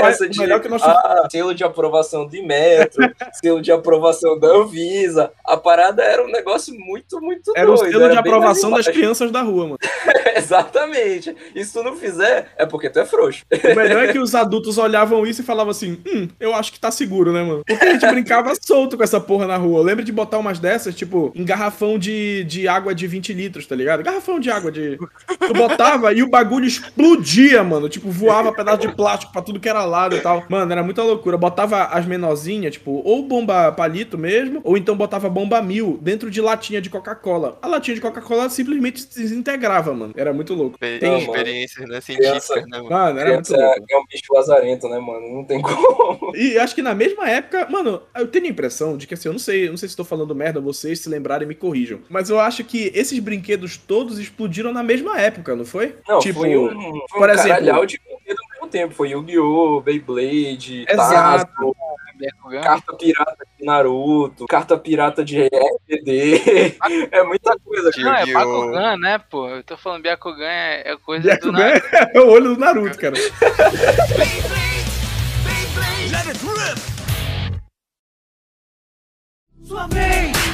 [0.00, 3.02] pai- essa de melhor que nosso- ah, selo de aprovação de metro,
[3.42, 5.32] selo de aprovação da Anvisa.
[5.44, 7.90] A parada era um negócio muito, muito Era o doido.
[7.92, 9.78] selo de era bem aprovação das crianças da rua, mano.
[10.36, 11.34] Exatamente.
[11.54, 13.44] E se tu não fizer, é porque tu é frouxo.
[13.52, 16.80] O melhor é que os adultos olhavam isso e falavam assim: hum, eu acho que
[16.80, 17.62] tá seguro, né, mano?
[17.66, 19.78] Porque a gente brincava solto com essa porra na rua.
[19.80, 23.66] Eu lembro de botar umas dessas, tipo, em garrafão de, de água de 20 litros,
[23.66, 24.02] tá ligado?
[24.02, 24.89] Garrafão de água de.
[24.96, 27.88] Tu botava e o bagulho explodia, mano.
[27.88, 30.44] Tipo, voava pedaço de plástico pra tudo que era lado e tal.
[30.48, 31.36] Mano, era muita loucura.
[31.36, 36.40] Botava as menorzinhas, tipo, ou bomba palito mesmo, ou então botava bomba mil dentro de
[36.40, 37.58] latinha de Coca-Cola.
[37.62, 40.12] A latinha de Coca-Cola simplesmente se desintegrava, mano.
[40.16, 40.78] Era muito louco.
[40.78, 42.00] Tem- Experiências, né?
[42.00, 42.90] Científicas, né, mano?
[42.90, 43.86] Mano, era muito Criança louco.
[43.90, 45.34] é, é um bicho lazarento, né, mano?
[45.34, 46.32] Não tem como.
[46.34, 49.32] E acho que na mesma época, mano, eu tenho a impressão de que assim, eu
[49.32, 52.00] não sei, eu não sei se estou falando merda, vocês se lembrarem me corrijam.
[52.08, 55.96] Mas eu acho que esses brinquedos todos explodiram na mesma época, não foi?
[56.08, 58.94] Não, tipo, foi um, foi um por exemplo- caralhau de brinquedo ao mesmo tempo.
[58.94, 61.46] Foi Yu-Gi-Oh!, Beyblade, Exato.
[61.46, 61.74] Tazo,
[62.62, 66.76] carta pirata de Naruto, carta pirata de RPD.
[67.10, 67.90] é muita coisa.
[67.98, 68.26] Não, é!
[68.26, 69.48] Bakugan, né, pô?
[69.48, 72.10] Eu tô falando Byakugan é, é coisa do Byakugan nada.
[72.14, 73.16] é o olho do Naruto, cara.
[79.62, 80.49] Sua vez!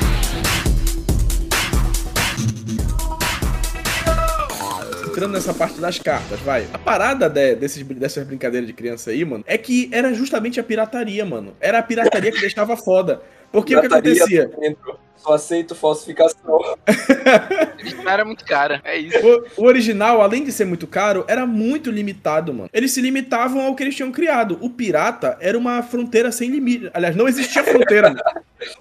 [5.16, 6.66] Entrando nessa parte das cartas, vai.
[6.74, 10.62] A parada de- desses, dessas brincadeiras de criança aí, mano, é que era justamente a
[10.62, 11.56] pirataria, mano.
[11.58, 13.22] Era a pirataria que deixava foda.
[13.52, 14.48] Porque o que acontecia?
[14.58, 14.98] dentro.
[15.16, 16.60] Só aceito falsificação.
[18.06, 18.80] Era muito cara.
[18.84, 19.18] É isso.
[19.56, 22.70] O, o original, além de ser muito caro, era muito limitado, mano.
[22.72, 24.56] Eles se limitavam ao que eles tinham criado.
[24.60, 26.90] O pirata era uma fronteira sem limite.
[26.94, 28.10] Aliás, não existia fronteira.
[28.10, 28.22] mano.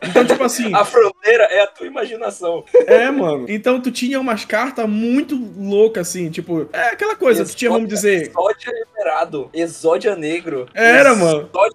[0.04, 2.64] Então, tipo assim, A fronteira é a tua imaginação.
[2.86, 3.46] é, mano.
[3.50, 7.90] Então tu tinha umas cartas muito loucas, assim, tipo, é aquela coisa, tu tinha, vamos
[7.90, 8.30] dizer.
[8.30, 9.50] Exódia liberado.
[9.54, 10.68] Exódia negro.
[10.74, 11.50] Era, mano.
[11.52, 11.75] Exódia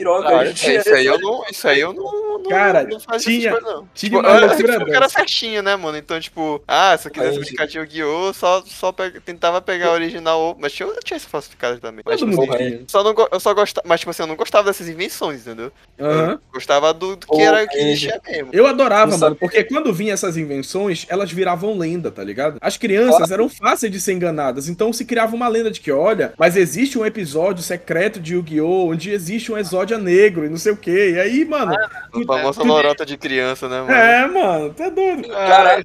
[0.00, 0.30] pirocas.
[0.32, 3.38] Ah, A gente isso aí eu não, isso aí eu não, não, Cara, não fazia
[3.38, 3.88] tinha- coisas, não.
[3.94, 5.96] tinha Tipo, uma eu sempre um cara certinho, né, mano?
[5.98, 9.88] Então, tipo, ah, se eu quisesse Aí, brincar de Yu-Gi-Oh!, só, só pe- tentava pegar
[9.88, 12.02] a original, mas tinha, eu tinha esse falsificado também.
[12.04, 12.80] Mas, tipo, tinha.
[12.88, 15.70] só não, eu só gostava, mas tipo assim, eu não gostava dessas invenções, entendeu?
[16.00, 16.30] Aham.
[16.32, 18.48] Eu gostava do, do que Pô, era que existia mesmo.
[18.52, 22.58] Eu adorava, Não mano, porque quando vinha essas invenções, elas viravam lenda, tá ligado?
[22.60, 26.32] As crianças eram fáceis de ser enganadas, então se criava uma lenda de que, olha,
[26.38, 28.88] mas existe um episódio secreto de Yu-Gi-Oh!
[28.90, 29.58] onde existe um
[29.98, 31.12] negro e não sei o quê.
[31.12, 31.74] E aí, mano.
[32.12, 33.92] O famoso lorota de criança, né, mano?
[33.92, 35.28] É, mano, tá doido.
[35.28, 35.84] Caralho.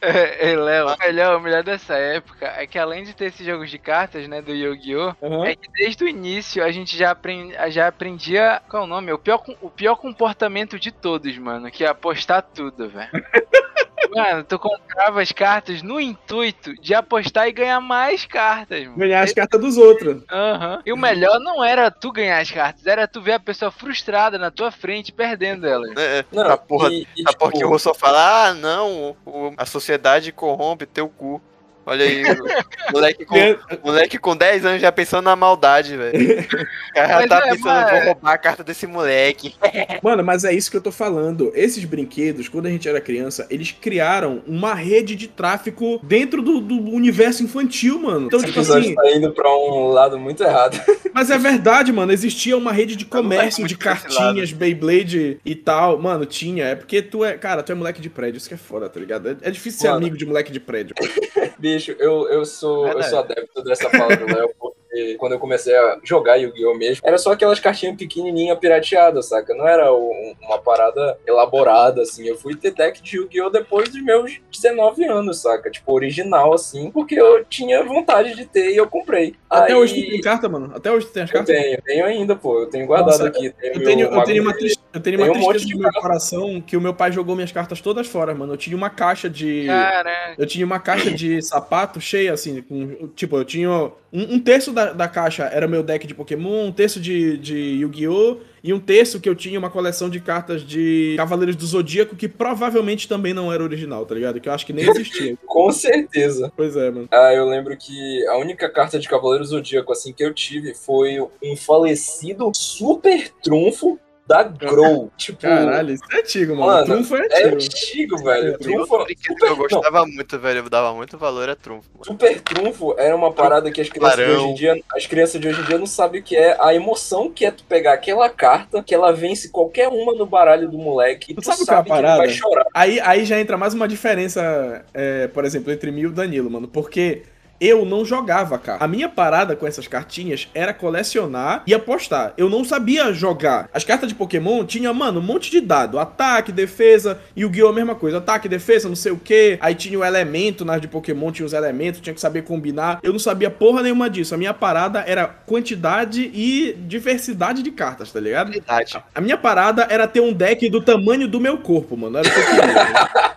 [0.00, 3.46] É, é, Léo, o melhor, o melhor dessa época é que além de ter esses
[3.46, 5.14] jogos de cartas, né, do Yu-Gi-Oh!
[5.22, 5.46] Aham.
[5.46, 8.62] É que desde o início a gente já, aprend, já aprendia.
[8.68, 9.12] Qual é o nome?
[9.12, 11.70] O pior, o pior comportamento de todos, mano.
[11.70, 13.10] Que é apostar tudo, velho.
[14.14, 18.96] Mano, tu comprava as cartas no intuito de apostar e ganhar mais cartas, mano.
[18.98, 20.22] Ganhar as cartas dos outros.
[20.30, 20.82] Aham.
[20.84, 24.38] E o melhor não era tu ganhar as cartas, era tu ver a pessoa frustrada
[24.38, 25.96] na tua frente perdendo elas.
[25.96, 26.24] É, é.
[26.30, 29.16] Não, a porra, e- e, a tipo, porra que o Russo fala, ah, não,
[29.56, 31.40] a sociedade corrompe teu cu.
[31.86, 33.36] Olha aí, o moleque com,
[33.84, 36.40] moleque com 10 anos já pensando na maldade, velho.
[36.40, 39.54] O cara Mas tá é, pensando, mas- vou roubar a carta desse moleque.
[40.02, 41.52] Mano, mas é isso que eu tô falando.
[41.54, 46.60] Esses brinquedos, quando a gente era criança, eles criaram uma rede de tráfico dentro do,
[46.60, 48.26] do universo infantil, mano.
[48.26, 50.80] Então, Esse tipo assim, tá indo pra um lado muito errado.
[51.14, 52.12] mas é verdade, mano.
[52.12, 55.98] Existia uma rede de vai comércio de cartinhas, Beyblade e tal.
[55.98, 56.64] Mano, tinha.
[56.64, 57.34] É porque tu é.
[57.38, 59.28] Cara, tu é moleque de prédio, isso que é foda, tá ligado?
[59.28, 59.98] É, é difícil ser Mano.
[59.98, 60.94] amigo de moleque de prédio.
[61.76, 64.50] Bicho, eu, eu, sou, eu sou adepto dessa fala do Léo,
[64.96, 66.74] porque quando eu comecei a jogar Yu-Gi-Oh!
[66.74, 69.54] mesmo, era só aquelas cartinhas pequenininhas pirateadas, saca?
[69.54, 72.26] Não era um- uma parada elaborada, assim.
[72.26, 73.50] Eu fui ter deck de Yu-Gi-Oh!
[73.50, 75.70] depois dos meus 19 anos, saca?
[75.70, 79.34] Tipo, original, assim, porque eu tinha vontade de ter e eu comprei.
[79.50, 80.72] Até Aí, hoje tu tem carta, mano?
[80.74, 81.54] Até hoje tu tem as Eu cartas?
[81.56, 82.60] tenho, tenho ainda, pô.
[82.60, 83.50] Eu tenho guardado Nossa, aqui.
[83.60, 84.58] Tenho Eu tenho, eu tenho uma, Verde.
[84.58, 87.34] tris- eu tenho uma um tristeza de no meu coração que o meu pai jogou
[87.34, 88.54] minhas cartas todas fora, mano.
[88.54, 89.66] Eu tinha uma caixa de.
[89.66, 90.34] Caraca.
[90.38, 93.08] Eu tinha uma caixa de sapato cheia, assim, com.
[93.14, 93.70] Tipo, eu tinha.
[94.12, 97.56] Um, um terço da, da caixa era meu deck de Pokémon, um terço de, de
[97.80, 98.38] Yu-Gi-Oh!
[98.66, 102.26] e um terço que eu tinha uma coleção de cartas de Cavaleiros do Zodíaco, que
[102.26, 104.40] provavelmente também não era original, tá ligado?
[104.40, 105.38] Que eu acho que nem existia.
[105.46, 106.52] Com certeza.
[106.56, 107.08] pois é, mano.
[107.12, 111.20] Ah, eu lembro que a única carta de Cavaleiro Zodíaco assim que eu tive foi
[111.20, 115.12] um falecido super trunfo da Grow.
[115.16, 116.66] tipo, Caralho, isso é antigo, mano.
[116.66, 117.54] Mano, Trunfo é é antigo.
[117.54, 118.54] antigo, velho.
[118.54, 120.58] É, Trunfo, que super, eu não, gostava muito, velho.
[120.60, 121.88] Eu dava muito valor a trunfo.
[121.94, 122.04] mano.
[122.04, 124.34] super trunfo era uma parada que as crianças de Barão.
[124.34, 126.74] hoje em dia, as crianças de hoje em dia não sabem o que é a
[126.74, 130.78] emoção que é tu pegar aquela carta que ela vence qualquer uma no baralho do
[130.78, 132.28] moleque e Tu tu, sabe sabe, o que é a que ele vai parada?
[132.28, 132.66] chorar.
[132.74, 136.50] Aí, aí já entra mais uma diferença, é, por exemplo, entre mim e o Danilo,
[136.50, 136.68] mano.
[136.68, 137.22] Porque
[137.60, 138.82] eu não jogava, cara.
[138.82, 142.32] A minha parada com essas cartinhas era colecionar e apostar.
[142.36, 143.68] Eu não sabia jogar.
[143.72, 145.98] As cartas de Pokémon tinha, mano, um monte de dado.
[145.98, 147.68] Ataque, defesa, Yu-Gi-Oh!
[147.68, 148.18] a mesma coisa.
[148.18, 149.58] Ataque, defesa, não sei o que.
[149.60, 153.00] Aí tinha o elemento nas de Pokémon, tinha os elementos, tinha que saber combinar.
[153.02, 154.34] Eu não sabia porra nenhuma disso.
[154.34, 158.52] A minha parada era quantidade e diversidade de cartas, tá ligado?
[158.52, 159.02] Verdade.
[159.14, 162.18] A minha parada era ter um deck do tamanho do meu corpo, mano.
[162.18, 163.26] Era o que eu queria.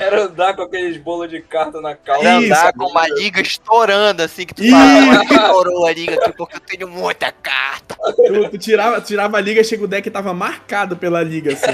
[0.00, 2.26] Era andar com aqueles bolos de carta na calça.
[2.26, 4.82] Era andar com uma liga estourando, assim, que tu fala,
[5.20, 7.94] "Ah, estourou a liga aqui porque eu tenho muita carta.
[8.14, 11.72] Tu, tu tirava, tirava a liga e chega o deck tava marcado pela liga, assim.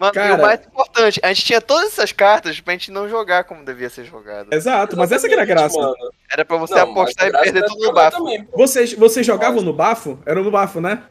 [0.00, 0.34] Mano, e Cara.
[0.36, 3.90] o mais importante, a gente tinha todas essas cartas pra gente não jogar como devia
[3.90, 4.52] ser jogado.
[4.52, 5.78] Exato, mas essa que era a graça.
[5.78, 5.94] Mano.
[6.32, 8.18] Era pra você Não, apostar e perder é tudo no bafo.
[8.18, 8.48] também.
[8.54, 10.18] Vocês, vocês jogavam no bafo?
[10.26, 11.02] Era no bafo, né?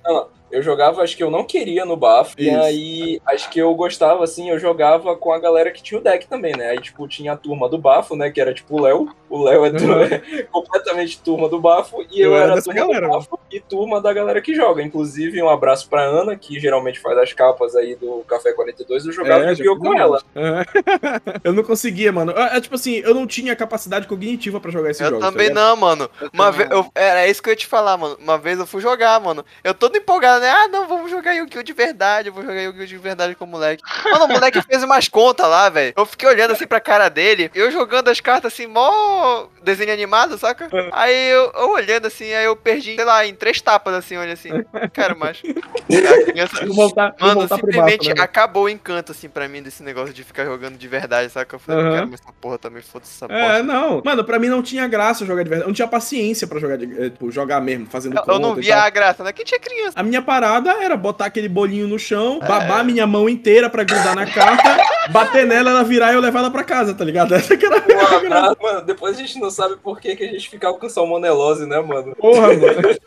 [0.54, 2.36] Eu jogava, acho que eu não queria no bafo.
[2.38, 6.04] E aí, acho que eu gostava, assim, eu jogava com a galera que tinha o
[6.04, 6.70] deck também, né?
[6.70, 8.30] Aí, tipo, tinha a turma do bafo, né?
[8.30, 9.10] Que era tipo o Léo.
[9.30, 10.46] O Léo é Uhum.
[10.52, 12.04] completamente turma do bafo.
[12.12, 14.82] E eu, Eu era turma galera, do bafo e turma da galera que joga.
[14.84, 19.06] Inclusive, um abraço pra Ana, que geralmente faz as capas aí do Café 42.
[19.08, 20.22] Eu jogava É, já com ela.
[20.36, 20.64] É.
[21.44, 22.32] eu não conseguia, mano.
[22.34, 25.26] É, é tipo assim, eu não tinha capacidade cognitiva pra jogar esses Eu jogos.
[25.26, 25.64] tá também ligado?
[25.64, 26.10] não, mano.
[26.22, 28.18] Eu Uma também vez, eu, era isso que eu ia te falar, mano.
[28.20, 29.44] Uma vez eu fui jogar, mano.
[29.64, 30.50] Eu todo empolgado, né?
[30.50, 31.64] Ah, não, vamos jogar Yu-Gi-Oh!
[31.64, 32.28] de verdade.
[32.30, 32.86] Eu vou jogar Yu-Gi-Oh!
[32.86, 33.82] de verdade com o moleque.
[34.12, 35.94] Mano, o moleque fez umas contas lá, velho.
[35.96, 37.50] Eu fiquei olhando assim pra cara dele.
[37.56, 40.68] Eu jogando as cartas assim, mó desenho animado, saca?
[40.92, 44.34] Aí eu, eu olhando assim, aí eu perdi, sei lá, em três tapas assim, olha
[44.34, 44.50] assim.
[44.52, 45.42] Não quero mais.
[45.42, 46.66] A criança.
[46.68, 48.24] Voltar, Mano, simplesmente bafo, né?
[48.24, 51.56] acabou o encanto, assim, pra mim, desse negócio de ficar jogando de verdade, saca?
[51.56, 51.90] Eu falei, Aham.
[51.90, 53.64] não quero mais essa porra também, foda-se essa É, bosta.
[53.64, 54.02] não.
[54.04, 55.64] Mano, pra mim não tinha graça jogar de verdade.
[55.66, 58.56] Eu não tinha paciência pra jogar, de, é, tipo, jogar mesmo, fazendo Eu, eu não
[58.56, 59.32] via a graça, né?
[59.32, 59.94] Que tinha criança.
[59.96, 62.48] A minha parada era botar aquele bolinho no chão, É.
[62.48, 64.78] babar minha mão inteira pra grudar na carta,
[65.12, 67.34] bater nela, ela virar e eu levar ela pra casa, tá ligado?
[67.36, 68.18] Essa que era a minha graça.
[68.26, 68.58] abraço.
[68.62, 71.80] Mano, depois a gente não sabe por que, que a gente ficava com salmonelose, né,
[71.80, 72.16] mano?
[72.16, 72.98] Porra, mano.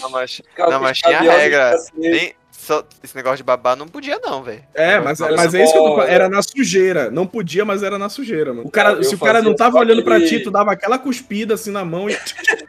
[0.00, 1.76] Não, mas, não, mas tinha regra.
[1.94, 4.64] Nem, só, esse negócio de babar não podia, não, velho.
[4.74, 6.08] É, mas, Eu mas é isso que eu tô falando.
[6.08, 7.10] Era na sujeira.
[7.10, 8.66] Não podia, mas era na sujeira, mano.
[8.66, 11.54] O cara, Eu se o cara não tava olhando pra ti, tu dava aquela cuspida
[11.54, 12.18] assim na mão e.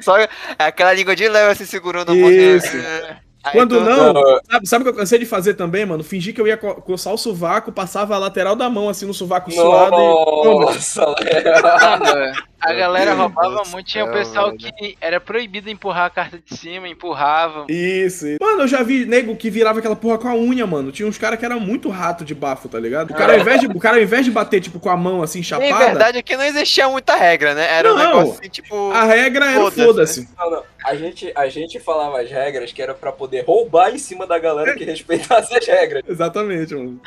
[0.02, 0.16] Só
[0.60, 2.30] aquela língua de leve assim segurando a mão.
[2.30, 2.68] Isso.
[2.68, 3.16] assim, aí
[3.52, 4.14] Quando não,
[4.50, 6.04] sabe, sabe o que eu cansei de fazer também, mano?
[6.04, 9.14] Fingir que eu ia co- coçar o sovaco, passava a lateral da mão assim no
[9.14, 10.18] sovaco suado e.
[10.44, 12.34] Nossa, Léo.
[12.60, 13.86] A galera Meu roubava Deus muito.
[13.88, 14.58] Tinha o pessoal velho.
[14.58, 17.66] que era proibido empurrar a carta de cima, empurravam.
[17.70, 18.38] Isso, isso.
[18.42, 20.92] Mano, eu já vi nego que virava aquela porra com a unha, mano.
[20.92, 23.12] Tinha uns caras que eram muito rato de bafo, tá ligado?
[23.12, 25.22] O cara, ao invés de, o cara, ao invés de bater, tipo, com a mão
[25.22, 27.68] assim, chapada, verdade é que não existia muita regra, né?
[27.78, 28.06] Era um Não.
[28.20, 28.92] negócio assim, tipo.
[28.92, 29.86] a regra era Foda-se.
[29.86, 30.30] foda-se.
[30.38, 30.64] Não, não.
[30.84, 34.40] A gente, a gente falava as regras que era pra poder roubar em cima da
[34.40, 36.02] galera que respeitasse as regras.
[36.08, 37.00] Exatamente, mano.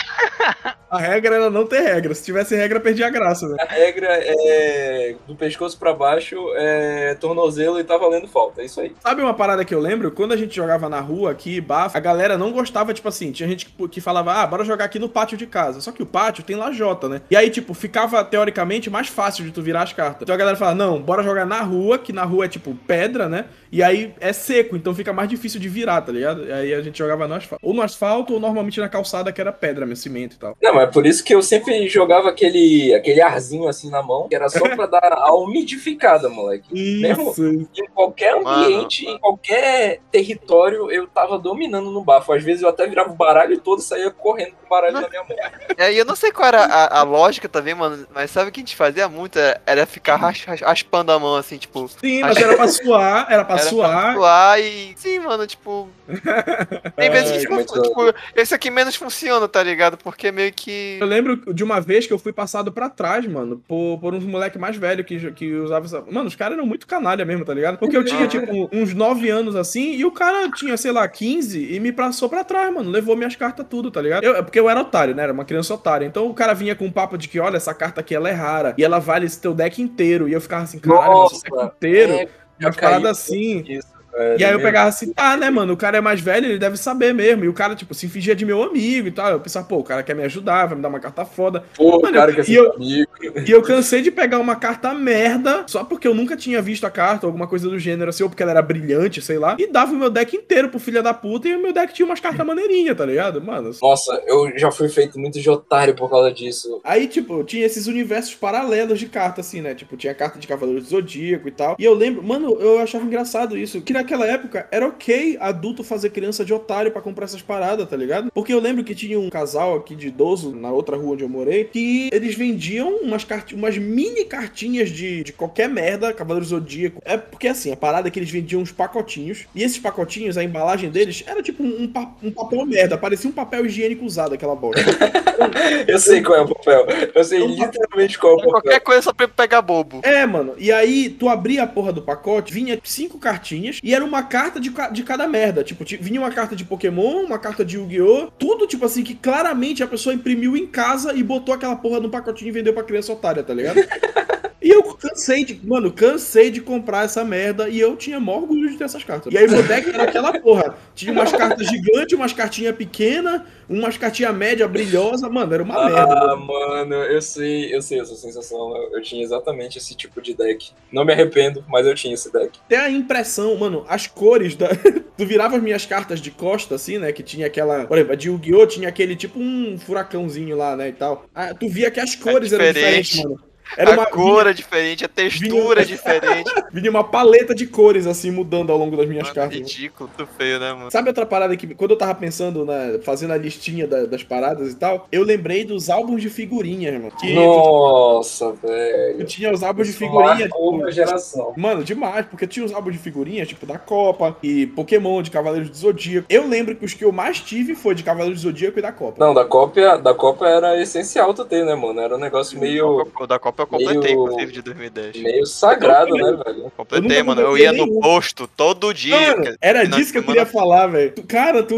[0.91, 2.15] A regra era não ter regra.
[2.15, 3.57] Se tivesse regra, perdia a graça, né?
[3.61, 8.63] A regra é do pescoço pra baixo, é tornozelo e tá valendo falta.
[8.63, 8.93] É isso aí.
[9.01, 10.11] Sabe uma parada que eu lembro?
[10.11, 13.49] Quando a gente jogava na rua aqui, bafo, a galera não gostava, tipo assim, tinha
[13.49, 15.81] gente que, que falava, ah, bora jogar aqui no pátio de casa.
[15.81, 17.23] Só que o pátio tem lajota, né?
[17.31, 20.23] E aí, tipo, ficava teoricamente mais fácil de tu virar as cartas.
[20.23, 23.29] Então a galera fala, não, bora jogar na rua, que na rua é tipo pedra,
[23.29, 23.47] né?
[23.73, 26.45] E aí é seco, então fica mais difícil de virar, tá ligado?
[26.45, 27.65] E aí a gente jogava no asfalto.
[27.65, 30.57] Ou no asfalto, ou normalmente na calçada, que era pedra, meu cimento e tal.
[30.61, 34.29] Não, Então, é por isso que eu sempre jogava aquele, aquele arzinho assim na mão,
[34.29, 36.69] que era só pra dar umidificada, moleque.
[37.01, 37.45] Mesmo Isso.
[37.47, 42.33] em qualquer ambiente, em qualquer território, eu tava dominando no bafo.
[42.33, 45.09] Às vezes eu até virava o baralho todo e saía correndo com o baralho na
[45.09, 45.37] minha mão.
[45.79, 48.53] E aí eu não sei qual era a, a lógica também, mano, mas sabe o
[48.53, 49.39] que a gente fazia muito?
[49.39, 51.89] Era, era ficar ras- ras- raspando a mão, assim, tipo.
[51.89, 54.03] Sim, mas era pra suar, era pra Era suar.
[54.05, 54.95] pra suar e.
[54.97, 55.89] Sim, mano, tipo.
[56.97, 59.97] Tem vezes que, tipo, tipo, esse aqui menos funciona, tá ligado?
[59.97, 60.99] Porque meio que.
[61.01, 64.25] Eu lembro de uma vez que eu fui passado pra trás, mano, por, por uns
[64.25, 66.03] moleque mais velho que, que usava essa.
[66.11, 67.79] Mano, os caras eram muito canalha mesmo, tá ligado?
[67.79, 71.75] Porque eu tinha, tipo, uns 9 anos assim, e o cara tinha, sei lá, 15
[71.75, 72.91] e me passou pra trás, mano.
[72.91, 74.25] Levou minhas cartas tudo, tá ligado?
[74.25, 75.23] Eu, é porque eu era otário, né?
[75.25, 76.07] Era uma criança otária.
[76.07, 78.33] Então o cara vinha com um papo de que, olha, essa carta aqui ela é
[78.33, 80.29] rara e ela vale esse teu deck inteiro.
[80.29, 82.13] E eu ficava assim, caralho, esse deck inteiro.
[82.13, 82.29] é,
[82.61, 83.65] umas caí paradas assim.
[83.69, 85.73] Isso, cara, E aí eu pegava assim, tá, né, mano?
[85.73, 87.45] O cara é mais velho, ele deve saber mesmo.
[87.45, 89.31] E o cara, tipo, se fingia de meu amigo e tal.
[89.31, 91.65] Eu pensava, pô, o cara quer me ajudar, vai me dar uma carta foda.
[91.77, 93.11] Pô, Mano, cara que é e seu eu- amigo.
[93.47, 96.91] E eu cansei de pegar uma carta merda, só porque eu nunca tinha visto a
[96.91, 99.93] carta, alguma coisa do gênero assim, ou porque ela era brilhante, sei lá, e dava
[99.93, 102.47] o meu deck inteiro pro filho da puta, e o meu deck tinha umas cartas
[102.47, 103.41] maneirinhas, tá ligado?
[103.43, 103.71] Mano.
[103.83, 106.81] Nossa, eu já fui feito muito de otário por causa disso.
[106.85, 109.75] Aí, tipo, tinha esses universos paralelos de carta, assim, né?
[109.75, 111.77] Tipo, tinha carta de Cavaleiro do Zodíaco e tal.
[111.79, 113.81] E eu lembro, mano, eu achava engraçado isso.
[113.83, 117.97] Que naquela época era ok adulto fazer criança de otário pra comprar essas paradas, tá
[117.97, 118.31] ligado?
[118.33, 121.29] Porque eu lembro que tinha um casal aqui de idoso, na outra rua onde eu
[121.29, 123.53] morei, que eles vendiam umas, cart...
[123.53, 127.01] umas mini cartinhas de, de qualquer merda, Cavaleiro Zodíaco.
[127.05, 129.47] É porque assim, a parada é que eles vendiam uns pacotinhos.
[129.55, 132.97] E esses pacotinhos, a embalagem deles era tipo um, pa- um papel merda.
[132.99, 134.81] Parecia um papel higiênico usado, aquela bosta.
[135.87, 136.87] Eu sei qual é o papel.
[137.15, 138.51] Eu sei literalmente qual é o papel.
[138.53, 140.01] Qualquer coisa só pra pegar bobo.
[140.03, 140.55] É, mano.
[140.59, 144.59] E aí, tu abria a porra do pacote, vinha cinco cartinhas e era uma carta
[144.61, 145.63] de, de cada merda.
[145.65, 148.31] Tipo, ti- vinha uma carta de Pokémon, uma carta de Yu-Gi-Oh!
[148.39, 152.09] Tudo, tipo assim, que claramente a pessoa imprimiu em casa e botou aquela porra no
[152.11, 153.77] pacotinho e vendeu pra criança otária, tá ligado?
[154.63, 155.59] E eu cansei de.
[155.67, 159.33] Mano, cansei de comprar essa merda e eu tinha maior orgulho de ter essas cartas.
[159.33, 160.77] E aí meu deck era aquela porra.
[160.95, 165.29] Tinha umas cartas gigantes, umas cartinhas pequenas, umas cartinhas média brilhosa.
[165.31, 166.15] Mano, era uma merda.
[166.15, 166.95] Ah, mano.
[166.95, 168.77] eu sei, eu sei essa sensação.
[168.77, 170.73] Eu, eu tinha exatamente esse tipo de deck.
[170.93, 172.59] Não me arrependo, mas eu tinha esse deck.
[172.67, 174.69] Até a impressão, mano, as cores da.
[175.17, 177.13] tu virava as minhas cartas de costa, assim, né?
[177.13, 177.87] Que tinha aquela.
[177.87, 178.67] Por exemplo, a de Yu-Gi-Oh!
[178.67, 180.89] tinha aquele tipo um furacãozinho lá, né?
[180.89, 181.25] E tal.
[181.35, 183.13] Ah, tu via que as cores eram diferente.
[183.13, 183.50] diferentes, mano.
[183.77, 186.51] Era uma, a cor é diferente, a textura é diferente.
[186.53, 189.57] vinha, vinha uma paleta de cores, assim, mudando ao longo das minhas Mano, cartas.
[189.59, 190.91] ridículo, muito feio, né, mano?
[190.91, 194.73] Sabe outra parada que, quando eu tava pensando, na, fazendo a listinha da- das paradas
[194.73, 197.13] e tal, eu lembrei dos álbuns de figurinhas, mano.
[197.19, 199.19] Que Nossa, tu, velho.
[199.19, 200.21] tu tinha os álbuns de figurinha.
[200.49, 201.53] Marcou tipo, uma geração.
[201.57, 205.71] Mano, demais, porque tinha os álbuns de figurinhas, tipo da Copa e Pokémon, de Cavaleiros
[205.71, 206.27] do Zodíaco.
[206.31, 208.93] Eu lembro que os que eu mais tive foi de Cavaleiros do Zodíaco e da
[208.93, 209.17] Copa.
[209.25, 212.01] Não, da cópia, da Copa era essencial tu ter, né, mano?
[212.01, 215.17] Era um negócio meio, da Copa eu completei, meio- inclusive, de 2010.
[215.17, 216.73] meio sagrado, né, velho?
[216.77, 217.41] Completei, Eu mano.
[217.41, 218.01] Eu ia no nenhum.
[218.01, 219.19] posto todo dia.
[219.19, 219.57] Mano, cara.
[219.61, 221.13] era disso que eu semana- queria falar, velho.
[221.27, 221.77] Cara, tu.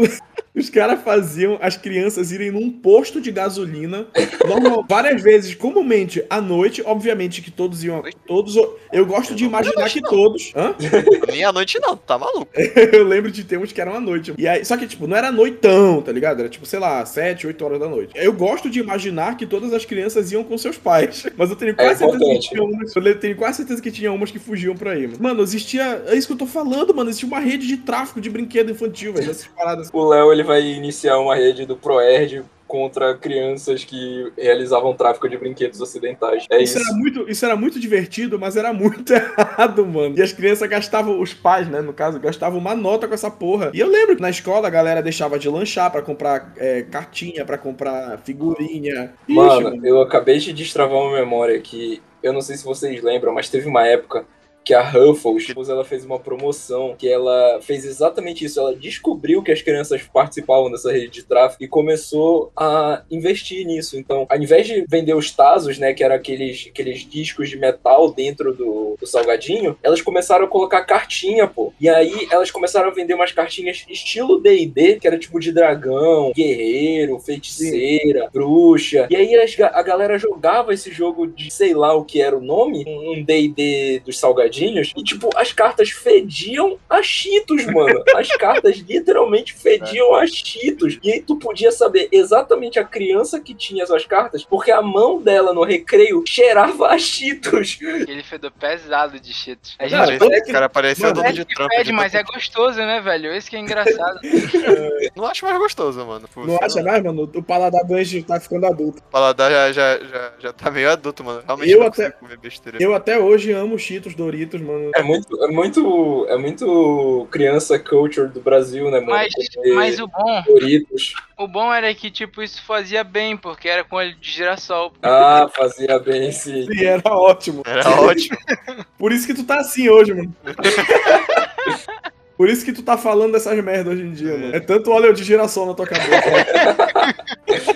[0.55, 4.05] Os caras faziam as crianças irem num posto de gasolina,
[4.47, 6.83] normal, várias vezes, comumente à noite.
[6.85, 8.03] Obviamente que todos iam.
[8.27, 8.55] Todos.
[8.91, 10.53] Eu gosto de imaginar que todos.
[10.55, 10.75] Hã?
[11.27, 12.47] Meia-noite não, tá maluco.
[12.93, 14.33] Eu lembro de ter uns que eram à noite.
[14.37, 16.39] E aí, só que, tipo, não era noitão, tá ligado?
[16.39, 18.13] Era tipo, sei lá, 7, 8 horas da noite.
[18.15, 21.25] Eu gosto de imaginar que todas as crianças iam com seus pais.
[21.35, 22.95] Mas eu tenho quase certeza que tinha umas.
[22.95, 25.19] Eu tenho quase certeza que tinha umas que fugiam por aí, mano.
[25.19, 26.03] Mano, existia.
[26.07, 27.09] É isso que eu tô falando, mano.
[27.09, 29.31] Existia uma rede de tráfico de brinquedo infantil, velho.
[29.31, 29.89] Essas paradas.
[29.91, 35.37] O Léo ele vai iniciar uma rede do Proerd contra crianças que realizavam tráfico de
[35.37, 36.47] brinquedos ocidentais.
[36.49, 36.89] É Isso isso.
[36.89, 40.17] era, muito, isso era muito divertido, mas era muito errado, mano.
[40.17, 43.69] E as crianças gastavam, os pais, né, no caso, gastavam uma nota com essa porra.
[43.75, 47.45] E eu lembro que na escola a galera deixava de lanchar pra comprar é, cartinha,
[47.45, 49.13] pra comprar figurinha.
[49.27, 52.01] Ixi, Mano, eu acabei de destravar uma memória aqui.
[52.23, 54.25] Eu não sei se vocês lembram, mas teve uma época
[54.63, 58.59] que a Ruffles, ela fez uma promoção que ela fez exatamente isso.
[58.59, 63.97] Ela descobriu que as crianças participavam dessa rede de tráfico e começou a investir nisso.
[63.97, 68.11] Então, ao invés de vender os Tazos, né, que eram aqueles, aqueles discos de metal
[68.11, 71.73] dentro do, do salgadinho, elas começaram a colocar cartinha, pô.
[71.79, 76.31] E aí elas começaram a vender umas cartinhas estilo D&D, que era tipo de dragão,
[76.33, 79.07] guerreiro, feiticeira, bruxa.
[79.09, 82.41] E aí as a galera jogava esse jogo de sei lá o que era o
[82.41, 88.03] nome, um D&D dos salgadinhos salgadinhos e, tipo, as cartas fediam a Cheetos, mano.
[88.15, 90.99] As cartas literalmente fediam a Cheetos.
[91.03, 95.21] E aí tu podia saber exatamente a criança que tinha essas cartas, porque a mão
[95.21, 97.79] dela no recreio cheirava a Cheetos.
[98.01, 99.75] Aquele fedor pesado de cheetos.
[99.79, 101.69] A Cara, gente Parece- é que- cara, parecia o dono de que Trump.
[101.69, 103.33] pede, de mas é gostoso, né, velho?
[103.33, 104.19] Esse que é engraçado.
[105.15, 106.27] Não acho mais gostoso, mano.
[106.33, 107.23] Pô, Não acha mais, mano?
[107.33, 108.99] O paladar do Anjo tá ficando adulto.
[108.99, 111.41] O paladar já, já, já, já tá meio adulto, mano.
[111.45, 112.77] Realmente Eu até- consigo comer besteira.
[112.81, 114.91] Eu até hoje amo Cheetos, Doritos, mano.
[114.95, 119.11] É muito, é muito, é muito criança culture do Brasil, né, mano?
[119.11, 119.33] Mas,
[119.75, 121.13] mas o bom, Doritos.
[121.37, 124.93] o bom era que, tipo, isso fazia bem, porque era com óleo de girassol.
[125.01, 126.67] Ah, fazia bem sim.
[126.73, 127.63] E era ótimo.
[127.65, 128.37] Era ótimo.
[128.97, 130.35] Por isso que tu tá assim hoje, mano.
[132.35, 134.55] Por isso que tu tá falando dessas merdas hoje em dia, mano.
[134.55, 136.21] É tanto óleo de girassol na tua cabeça.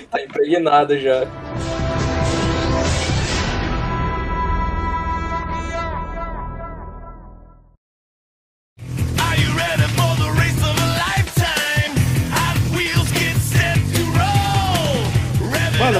[0.10, 1.27] Tá impregnada já.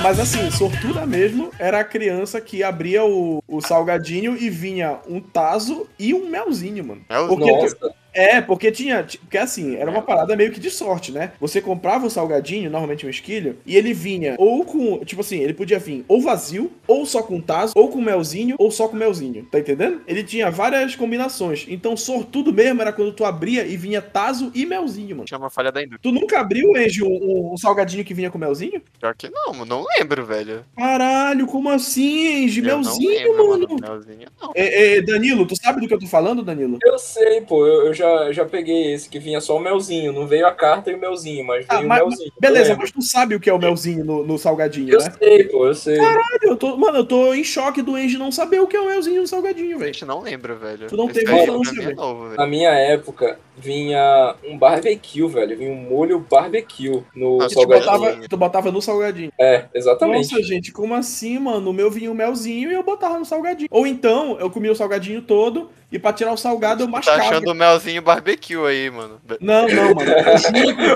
[0.08, 5.20] Mas assim, sortuda mesmo era a criança que abria o, o salgadinho e vinha um
[5.20, 7.02] taso e um melzinho, mano.
[7.10, 9.04] É o Porque- Nossa, É, porque tinha.
[9.04, 11.32] ti- Porque assim, era uma parada meio que de sorte, né?
[11.40, 15.00] Você comprava o salgadinho, normalmente um esquilho, e ele vinha ou com.
[15.06, 18.72] Tipo assim, ele podia vir ou vazio, ou só com taso, ou com melzinho, ou
[18.72, 19.46] só com melzinho.
[19.52, 20.02] Tá entendendo?
[20.08, 21.66] Ele tinha várias combinações.
[21.70, 25.28] Então, sortudo mesmo era quando tu abria e vinha taso e melzinho, mano.
[25.30, 26.00] Chama falha da indústria.
[26.02, 28.82] Tu nunca abriu, um, um- um salgadinho que vinha com melzinho?
[29.00, 30.66] Pior que não, mano, não lembro, velho.
[30.76, 33.68] Caralho, como assim, não Melzinho, lembro, mano.
[33.82, 34.52] Melzinho, não.
[34.56, 36.80] É, é, Danilo, tu sabe do que eu tô falando, Danilo?
[36.84, 37.66] eu sei, pô.
[37.68, 40.12] Eu, eu já, já peguei esse que vinha só o melzinho.
[40.14, 42.32] Não veio a carta e o melzinho, mas Ah, veio o mas- melzinho.
[42.40, 45.12] Beleza, Eu mas tu sabe o que é o melzinho no, no salgadinho, Eu né?
[45.18, 45.98] sei, pô, eu sei.
[46.44, 48.88] Eu tô, mano, eu tô em choque do Angie não saber o que é o
[48.88, 49.94] melzinho no salgadinho, velho.
[49.94, 50.88] Gente, não lembro, velho.
[50.88, 51.96] Tu não Esse teve aí infância, é velho.
[51.96, 52.36] novo, velho.
[52.38, 55.58] Na minha época, vinha um barbecue, velho.
[55.58, 57.92] Vinha um molho barbecue no Ah, Que tu salgadinho.
[57.92, 59.32] botava, tu botava no salgadinho.
[59.40, 60.32] É, exatamente.
[60.32, 61.70] Nossa, gente, como assim, mano?
[61.70, 63.68] O meu vinha o melzinho e eu botava no salgadinho.
[63.72, 67.22] Ou então, eu comia o salgadinho todo e pra tirar o salgado eu Tá mascava.
[67.22, 69.20] achando o melzinho barbecue aí, mano.
[69.40, 70.12] Não, não, mano.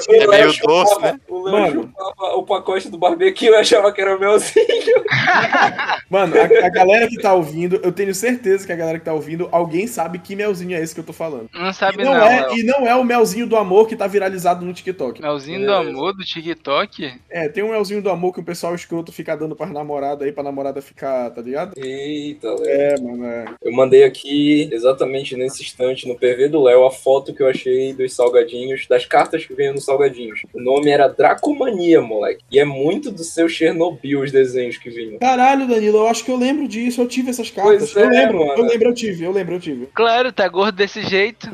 [0.09, 1.19] É meio chupava- doce, né?
[1.27, 1.81] O Léo Mano.
[1.83, 4.65] chupava o pacote do barbecue e achava que era o melzinho.
[6.09, 9.13] Mano, a, a galera que tá ouvindo, eu tenho certeza que a galera que tá
[9.13, 11.49] ouvindo, alguém sabe que melzinho é esse que eu tô falando.
[11.53, 12.57] Não E sabe não, não, é, Léo.
[12.57, 15.21] e não é o melzinho do amor que tá viralizado no TikTok.
[15.21, 15.89] Melzinho do Beleza.
[15.89, 17.13] amor do TikTok?
[17.29, 20.31] É, tem um melzinho do amor que o pessoal escroto fica dando pras namoradas aí,
[20.33, 21.73] pra namorada ficar, tá ligado?
[21.77, 22.65] Eita, Léo.
[22.67, 23.45] É, mano, é.
[23.63, 27.93] Eu mandei aqui, exatamente nesse instante, no PV do Léo, a foto que eu achei
[27.93, 30.41] dos salgadinhos, das cartas que venham nos salgadinhos.
[30.53, 32.43] O nome era Dracomania, moleque.
[32.51, 35.19] E é muito do seu Chernobyl os desenhos que vinham.
[35.19, 37.91] Caralho, Danilo, eu acho que eu lembro disso, eu tive essas cartas.
[37.91, 38.61] Pois eu é, lembro, mano.
[38.61, 39.87] eu lembro, eu tive, eu lembro, eu tive.
[39.93, 41.49] Claro, tá gordo desse jeito.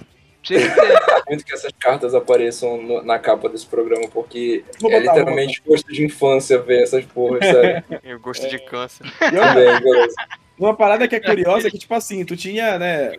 [1.27, 5.61] Muito que essas cartas apareçam no- na capa desse programa, porque é botar, vou literalmente
[5.65, 7.83] gosto de infância ver essas porras, sério.
[8.01, 9.05] E o gosto de câncer.
[9.19, 10.15] Também, beleza.
[10.57, 13.13] Uma parada que é curiosa é que, tipo assim, tu tinha, né?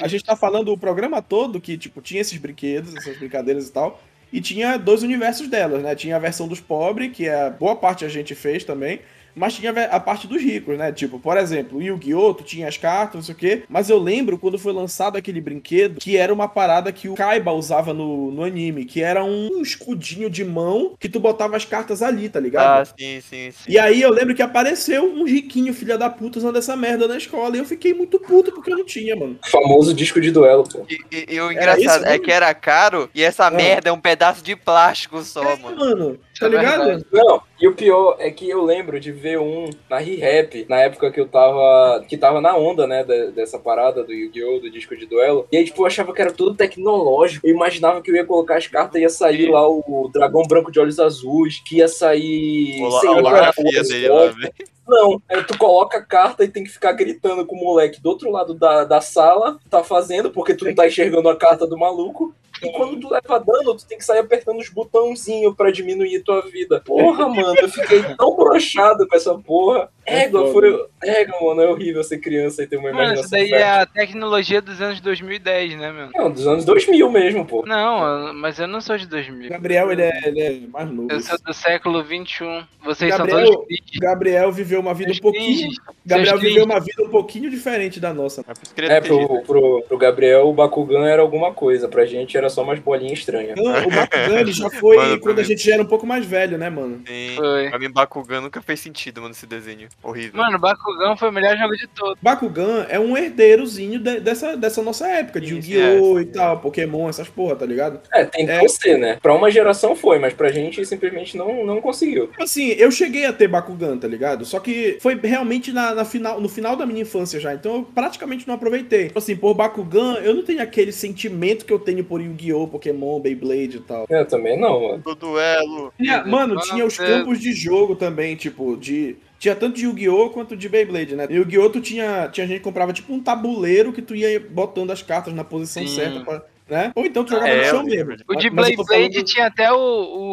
[0.00, 3.72] A gente tá falando o programa todo que, tipo, tinha esses brinquedos, essas brincadeiras e
[3.72, 4.00] tal.
[4.32, 5.94] E tinha dois universos delas, né?
[5.94, 9.00] Tinha a versão dos pobres, que é boa parte a gente fez também.
[9.36, 10.90] Mas tinha a parte dos ricos, né?
[10.92, 12.34] Tipo, por exemplo, o Yu-Gi-Oh!
[12.34, 13.62] Tu tinha as cartas, não sei o quê.
[13.68, 17.52] Mas eu lembro quando foi lançado aquele brinquedo, que era uma parada que o Kaiba
[17.52, 22.02] usava no, no anime, que era um escudinho de mão que tu botava as cartas
[22.02, 22.80] ali, tá ligado?
[22.80, 23.70] Ah, sim, sim, sim.
[23.70, 27.16] E aí eu lembro que apareceu um riquinho, filha da puta, usando essa merda na
[27.16, 27.54] escola.
[27.56, 29.38] E eu fiquei muito puto porque eu não tinha, mano.
[29.44, 30.86] Famoso disco de duelo, pô.
[30.88, 33.92] E, e- e o Era engraçado isso é que era caro e essa merda é
[33.92, 35.76] um pedaço de plástico só, É, mano.
[35.76, 37.06] mano, tá é ligado?
[37.12, 41.10] Não, e o pior é que eu lembro de ver um na Re-Rap, na época
[41.10, 42.04] que eu tava.
[42.08, 44.60] que tava na onda, né, de- dessa parada do Yu-Gi-Oh!
[44.60, 45.46] do disco de duelo.
[45.50, 47.46] E aí, tipo, eu achava que era tudo tecnológico.
[47.46, 50.70] Eu imaginava que eu ia colocar as cartas e ia sair lá o dragão branco
[50.70, 52.78] de olhos azuis, que ia sair.
[53.00, 53.50] Sei lá,
[53.82, 54.52] dele lá, velho.
[54.88, 58.08] Não, é, tu coloca a carta e tem que ficar gritando com o moleque do
[58.08, 61.76] outro lado da, da sala, tá fazendo, porque tu não tá enxergando a carta do
[61.76, 62.32] maluco.
[62.62, 66.42] E quando tu leva dano, tu tem que sair apertando os botãozinhos pra diminuir tua
[66.42, 66.80] vida.
[66.84, 69.90] Porra, mano, eu fiquei tão brochado com essa porra.
[70.06, 70.68] É Égua, foda.
[70.70, 70.86] foi.
[71.02, 73.24] Égua, mano, é horrível ser criança e ter uma Mano, imaginação.
[73.24, 73.82] isso daí é fértil.
[73.82, 76.08] a tecnologia dos anos 2010, né, meu?
[76.14, 77.64] Não, dos anos 2000 mesmo, pô.
[77.66, 79.50] Não, mas eu não sou de O 2000.
[79.50, 81.08] Gabriel, ele é, ele é mais novo.
[81.10, 82.64] Eu sou do século 21.
[82.84, 83.98] Vocês Gabriel- são todos cringe.
[84.00, 85.68] Gabriel viveu uma vida um pouquinho.
[86.04, 88.44] Gabriel viveu uma vida um pouquinho diferente da nossa.
[88.76, 91.88] É É, pro, pro, pro Gabriel, o Bakugan era alguma coisa.
[91.88, 93.56] Pra gente era só umas bolinhas estranhas.
[93.56, 96.24] Não, o Bakugan ele já foi Mano, quando a gente já era um pouco mais
[96.24, 97.02] velho, né, mano?
[97.06, 97.32] Sim.
[97.36, 97.68] Foi.
[97.70, 99.88] Pra mim, Bakugan nunca fez sentido, mano, esse desenho.
[100.02, 100.40] Horrível.
[100.40, 102.16] Mano, o Bakugão foi o melhor jogo de todos.
[102.22, 106.18] Bakugan é um herdeirozinho de- dessa, dessa nossa época, de Yu-Gi-Oh!
[106.18, 107.98] é, e tal, Pokémon, essas porra, tá ligado?
[108.12, 108.68] É, tem que É.
[108.68, 109.18] ser, né?
[109.20, 112.28] Pra uma geração foi, mas pra gente simplesmente não, não conseguiu.
[112.28, 114.44] Tipo Assim, eu cheguei a ter Bakugan, tá ligado?
[114.44, 117.82] Só que foi realmente na, na final, no final da minha infância já, então eu
[117.82, 119.06] praticamente não aproveitei.
[119.08, 123.18] Tipo Assim, por Bakugan, eu não tenho aquele sentimento que eu tenho por Yu-Gi-Oh!, Pokémon,
[123.18, 124.06] Beyblade e tal.
[124.08, 124.98] Eu também não, mano.
[124.98, 125.92] Do duelo.
[126.26, 129.16] Mano, tinha os campos de jogo também, tipo, de.
[129.46, 130.30] Tinha tanto de Yu-Gi-Oh!
[130.30, 131.28] quanto de Beyblade, né?
[131.30, 131.70] Yu-Gi-Oh!
[131.70, 135.32] tu tinha, tinha gente que comprava tipo um tabuleiro que tu ia botando as cartas
[135.32, 135.94] na posição Sim.
[135.94, 136.92] certa, pra, né?
[136.94, 138.12] Ou então tu jogava É, no chão mesmo.
[138.28, 139.76] O de falando- tinha até o,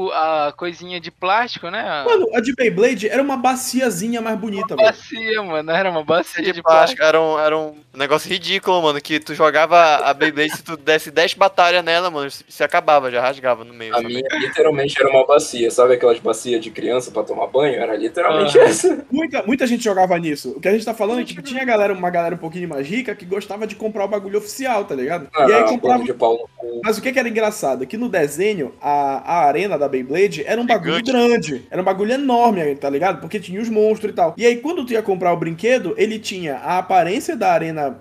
[0.07, 2.03] o- a coisinha de plástico, né?
[2.05, 4.87] Mano, a de Beyblade era uma baciazinha mais bonita, velho.
[4.89, 5.71] bacia, mano.
[5.71, 6.97] Era uma bacia de de plástico.
[6.97, 7.03] plástico.
[7.03, 8.99] Era um, era um negócio ridículo, mano.
[9.01, 13.21] Que tu jogava a Beyblade, se tu desse 10 batalhas nela, mano, se acabava, já
[13.21, 13.93] rasgava no meio.
[13.93, 14.07] A sabe?
[14.07, 15.69] minha literalmente era uma bacia.
[15.71, 17.75] Sabe aquelas bacias de criança pra tomar banho?
[17.75, 18.63] Era literalmente Ah.
[18.63, 19.05] essa.
[19.11, 20.53] Muita, muita gente jogava nisso.
[20.57, 22.67] O que a gente tá falando é que tipo, tinha galera, uma galera um pouquinho
[22.69, 25.27] mais rica que gostava de comprar o bagulho oficial, tá ligado?
[25.35, 26.03] Ah, e aí comprava.
[26.23, 26.81] Pau no cu.
[26.83, 27.85] Mas o que, que era engraçado?
[27.85, 31.11] Que no desenho, a, a arena da Beyblade era um bagulho Gigante.
[31.11, 31.67] grande.
[31.69, 33.19] Era um bagulho enorme, tá ligado?
[33.19, 34.33] Porque tinha os monstros e tal.
[34.37, 37.97] E aí, quando tu ia comprar o brinquedo, ele tinha a aparência da arena.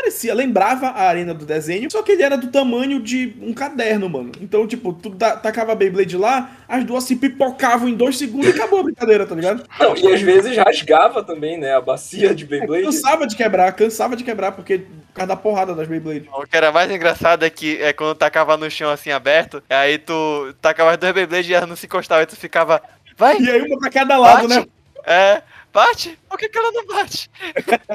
[0.00, 3.52] É, parecia, lembrava a arena do desenho, só que ele era do tamanho de um
[3.52, 4.32] caderno, mano.
[4.40, 8.48] Então, tipo, tu ta- tacava a Beyblade lá, as duas se pipocavam em dois segundos
[8.48, 9.64] e acabou a brincadeira, tá ligado?
[9.78, 11.74] Não, e às vezes rasgava também, né?
[11.74, 12.84] A bacia de Beyblade.
[12.84, 16.28] Cansava de quebrar, cansava de quebrar, porque por causa da porrada das Beyblade.
[16.32, 19.98] O que era mais engraçado é que é quando tacava no chão assim aberto, aí
[19.98, 22.80] tu tacava as duas Beyblades e elas não se encostavam, aí tu ficava.
[23.16, 23.38] Vai!
[23.38, 24.60] E aí uma pra cada lado, bate!
[24.60, 24.66] né?
[25.04, 25.42] É,
[25.72, 26.18] bate!
[26.28, 27.30] Por que, que ela não bate?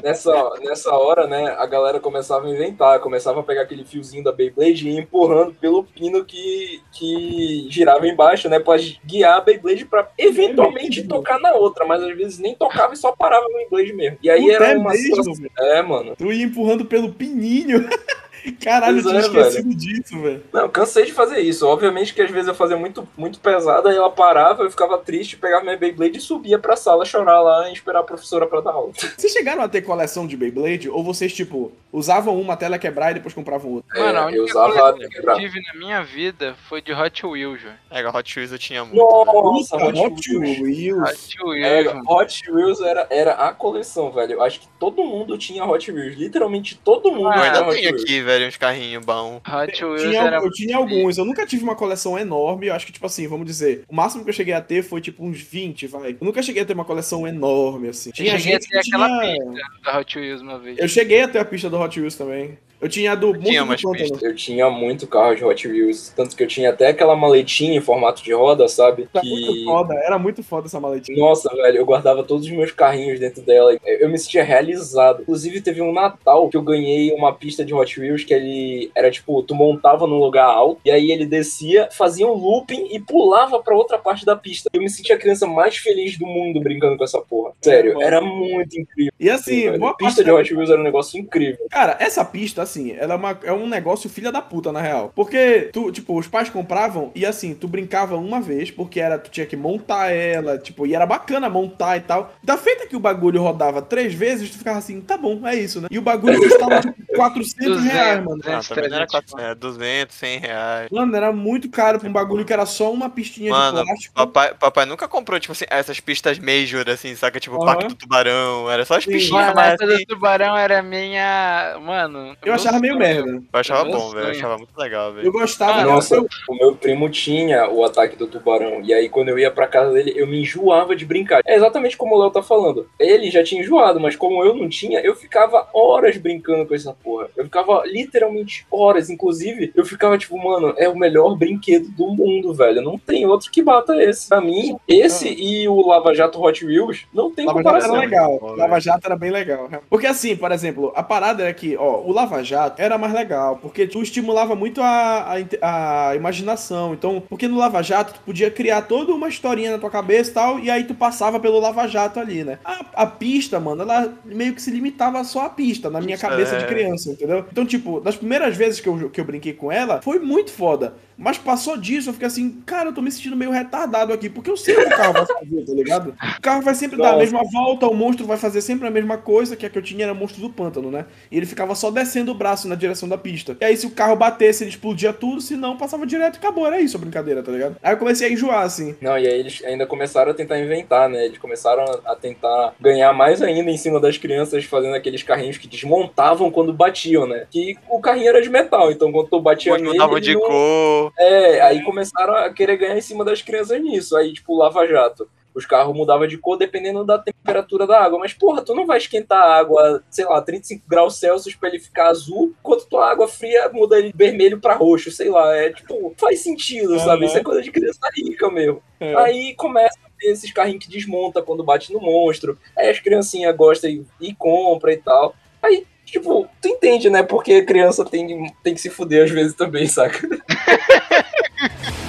[0.04, 4.32] Nessa, nessa hora, né, a galera começava a inventar, começava a pegar aquele fiozinho da
[4.32, 9.86] Beyblade e ir empurrando pelo pino que, que girava embaixo, né, pra guiar a Beyblade
[9.86, 13.94] pra eventualmente tocar na outra, mas às vezes nem tocava e só parava no Beyblade
[13.94, 14.18] mesmo.
[14.22, 15.34] E aí Puta, era é uma mesmo, situação...
[15.34, 15.52] velho.
[15.58, 16.16] É, mano.
[16.16, 17.88] Tu ia empurrando pelo pininho.
[18.54, 20.44] Caralho, eu tinha é, esquecido disso, velho.
[20.54, 21.66] Não, cansei de fazer isso.
[21.68, 25.38] Obviamente que às vezes eu fazia muito, muito pesado, aí ela parava, eu ficava triste,
[25.38, 28.72] pegava minha Beyblade e subia pra sala chorar lá e esperar a professora pra dar
[28.72, 28.92] aula.
[29.18, 30.90] Vocês chegaram a ter coleção de Beyblade?
[30.90, 34.00] Ou vocês, tipo, usavam uma até ela quebrar e depois compravam outra?
[34.00, 36.92] Mano, a É, única eu usava até que eu tive na minha vida foi de
[36.94, 37.76] Hot Wheels, velho.
[37.92, 38.96] É, Hot Wheels eu tinha muito.
[38.96, 39.26] velho.
[39.44, 40.60] Nossa, Puta, Hot Wheels.
[40.60, 41.10] Wheels.
[41.10, 42.02] Hot Wheels, É.
[42.08, 44.34] Hot Wheels era, era a coleção, velho.
[44.34, 46.16] Eu acho que todo mundo tinha Hot Wheels.
[46.18, 48.04] Literalmente todo mundo Ah, tinha ainda Hot tenho Wheels.
[48.04, 49.42] aqui, velho, uns carrinhos bons.
[49.48, 50.38] Hot Wheels Tinha, era.
[50.38, 53.46] eu tinha alguns, eu nunca tive uma coleção enorme, eu acho que, tipo assim, vamos
[53.46, 56.12] dizer, o máximo que eu cheguei a ter foi, tipo, uns 20, vai.
[56.12, 58.10] Eu nunca cheguei a ter uma coleção enorme, assim.
[58.10, 59.36] Eu Tinha cheguei a gente ter que aquela tinha...
[59.36, 60.78] pista da Hot Wheels uma vez.
[60.78, 62.58] Eu cheguei a ter a pista do Hot Wheels também.
[62.82, 64.10] Eu tinha do tinha umas do Pântano.
[64.10, 64.24] pistas.
[64.24, 66.14] Eu tinha muito carro de Hot Wheels.
[66.16, 69.08] Tanto que eu tinha até aquela maletinha em formato de roda, sabe?
[69.14, 69.64] Era muito Que.
[69.66, 71.18] foda, era muito foda essa maletinha.
[71.18, 73.74] Nossa, velho, eu guardava todos os meus carrinhos dentro dela.
[73.86, 75.22] Eu eu me sentia realizado.
[75.24, 79.10] Inclusive, teve um Natal que eu ganhei uma pista de Hot Wheels que ele era
[79.10, 83.62] tipo, tu montava num lugar alto, e aí ele descia, fazia um looping e pulava
[83.62, 84.70] pra outra parte da pista.
[84.74, 87.54] Eu me sentia a criança mais feliz do mundo brincando com essa porra.
[87.62, 88.06] Sério, mano.
[88.06, 89.12] era muito incrível.
[89.20, 91.66] E assim, boa pista parte de Hot Wheels era um negócio incrível.
[91.72, 95.12] Cara, essa pista, assim, ela é, uma- é um negócio filha da puta, na real.
[95.16, 99.30] Porque, tu, tipo, os pais compravam e, assim, tu brincava uma vez, porque era, tu
[99.32, 102.34] tinha que montar ela, tipo, e era bacana montar e tal.
[102.44, 105.80] Da feita que o bagulho rodava três vezes, tu ficava assim, tá bom, é isso,
[105.82, 105.88] né?
[105.90, 108.42] E o bagulho custava, tipo, 400 reais, mano.
[108.46, 110.90] Ah, 200, também não era 300, 400, é, 200, 100 reais.
[110.92, 114.14] Mano, era muito caro pra um bagulho que era só uma pistinha Mano, de plástico.
[114.16, 117.40] Papai, papai nunca comprou, tipo assim, essas pistas major, assim, saca?
[117.40, 117.66] Tipo, Aham.
[117.66, 118.70] Parque do Tubarão.
[118.70, 119.12] Era só as Sim.
[119.12, 121.78] pistinhas, Mano, mas assim, do tubarão era minha.
[121.82, 122.36] Mano.
[122.44, 123.32] Eu achava meio merda.
[123.32, 124.20] eu achava bom, velho.
[124.20, 124.30] Eu sonho.
[124.38, 125.32] achava muito legal, Eu velho.
[125.32, 125.80] gostava.
[125.82, 128.82] Ah, Nossa, eu- o meu primo tinha o ataque do tubarão.
[128.84, 131.42] E aí, quando eu ia pra casa dele, eu me enjoava de brincar.
[131.46, 132.88] É exatamente como o Léo tá falando.
[133.00, 136.94] Ele já tinha enjoado, mas como eu não tinha, eu ficava horas brincando com essa
[136.94, 137.28] porra.
[137.36, 139.10] Eu ficava literalmente horas.
[139.10, 142.82] Inclusive, eu ficava tipo, mano, é o melhor brinquedo do mundo, velho.
[142.82, 144.28] Não tem outro que bata esse.
[144.30, 147.96] Pra mim, esse e o Lava Jato Hot Wheels não tem Lava Jato comparação.
[147.96, 148.40] era legal.
[148.58, 149.70] Lava Jato era bem legal.
[149.90, 153.58] Porque assim, por exemplo, a parada era que, ó, o Lava Jato era mais legal,
[153.58, 156.94] porque tu estimulava muito a, a, a imaginação.
[156.94, 160.34] Então, porque no Lava Jato tu podia criar toda uma historinha na tua cabeça e
[160.34, 162.60] tal, e aí tu passava pelo Lava Jato ali, né?
[162.64, 166.26] A, a pista, mano, ela meio que se limitava só à pista, na minha Isso
[166.26, 166.60] cabeça é.
[166.60, 167.46] de criança, entendeu?
[167.52, 170.94] Então, tipo, das primeiras vezes que eu, que eu brinquei com ela, foi muito foda.
[171.18, 174.50] Mas passou disso, eu fiquei assim, cara, eu tô me sentindo meio retardado aqui, porque
[174.50, 176.16] eu sei o que o carro vai fazer, tá ligado?
[176.38, 177.24] O carro vai sempre dar a Nossa.
[177.24, 180.04] mesma volta, o monstro vai fazer sempre a mesma coisa, que a que eu tinha
[180.04, 181.06] era o monstro do pântano, né?
[181.32, 183.56] E ele ficava só descendo o braço na direção da pista.
[183.62, 186.68] E aí, se o carro batesse, ele explodia tudo, se não, passava direto e acabou,
[186.68, 187.78] era isso a brincadeira, tá ligado?
[187.82, 188.96] Aí eu comecei a enjoar, assim.
[189.02, 191.26] Não, e aí eles ainda começaram a tentar inventar, né?
[191.26, 195.68] Eles começaram a tentar ganhar mais ainda em cima das crianças, fazendo aqueles carrinhos que
[195.68, 197.48] desmontavam quando batiam, né?
[197.50, 201.62] Que o carrinho era de metal, então quando tu batia nele, ele de não- É,
[201.62, 204.16] aí começaram a querer ganhar em cima das crianças nisso.
[204.16, 205.28] Aí, tipo, Lava Jato.
[205.54, 208.20] Os carros mudavam de cor dependendo da temperatura da água.
[208.20, 211.80] Mas, porra, tu não vai esquentar a água, sei lá, 35 graus Celsius pra ele
[211.80, 215.56] ficar azul, enquanto tua água fria muda ele vermelho pra roxo, sei lá.
[215.56, 217.24] É, tipo, faz sentido, sabe?
[217.24, 217.26] Aham.
[217.26, 218.84] Isso é coisa de criança rica mesmo.
[219.00, 219.16] É.
[219.16, 222.58] Aí começa esses carrinhos que desmonta quando bate no monstro.
[222.78, 225.36] Aí as criancinhas gostam e, e compram e tal.
[225.62, 227.24] Aí, tipo, tu entende, né?
[227.24, 230.28] Porque criança tem, tem que se fuder às vezes também, saca?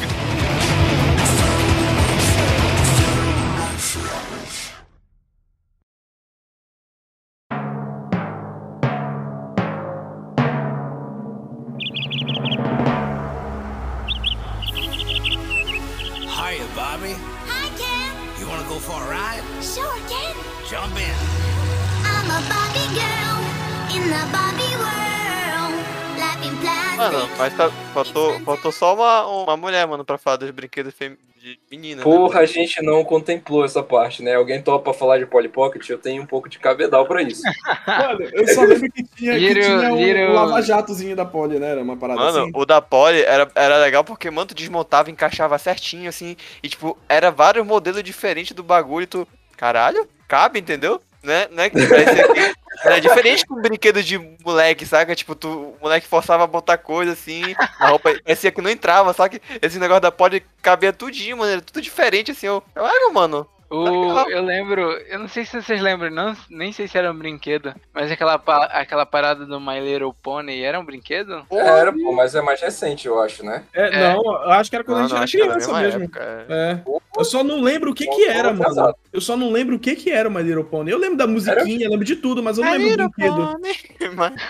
[27.48, 31.58] mas tá- faltou, faltou só uma, uma mulher, mano, pra falar dos brinquedos fem- de
[31.70, 31.98] menina.
[31.98, 32.02] né?
[32.02, 34.34] Porra, a gente não contemplou essa parte, né?
[34.34, 35.88] Alguém topa falar de Polly Pocket?
[35.88, 37.42] Eu tenho um pouco de cabedal pra isso.
[37.86, 41.70] Mano, eu só lembro que tinha, que tinha o, little- o lava-jatozinho da Poli, né?
[41.70, 42.50] Era uma parada Mano, assim.
[42.52, 46.98] o da Poli era, era legal porque, mano, tu desmontava, encaixava certinho, assim, e, tipo,
[47.08, 49.28] era vários modelos diferentes do bagulho e tu...
[49.56, 51.00] Caralho, cabe, entendeu?
[51.22, 51.46] Né?
[51.52, 51.70] Né?
[51.70, 52.54] Parecia que-
[52.86, 55.14] Era diferente com um brinquedo de moleque, saca?
[55.14, 57.42] Tipo, tu, o moleque forçava a botar coisa assim,
[57.78, 61.60] a roupa parecia que não entrava, que esse negócio da Poli cabia tudinho, mano, era
[61.60, 62.62] tudo diferente, assim, eu...
[62.74, 63.46] Caralho, mano.
[63.68, 67.16] O, eu lembro, eu não sei se vocês lembram, não, nem sei se era um
[67.18, 68.34] brinquedo, mas aquela,
[68.70, 71.44] aquela parada do My Little Pony era um brinquedo?
[71.50, 73.64] Era, pô, mas é mais recente, eu acho, né?
[73.74, 74.14] É, É.
[74.14, 76.02] Não, eu acho que era quando Não, a não, gente acho era criança mesmo.
[76.04, 76.46] época.
[76.48, 76.72] é.
[76.72, 76.82] É.
[77.18, 78.94] Eu só não lembro o que que era, mano.
[79.10, 80.90] Eu só não lembro o que que era o My Little Pony.
[80.90, 83.56] Eu lembro da musiquinha, eu lembro de tudo, mas eu não lembro do brinquedo.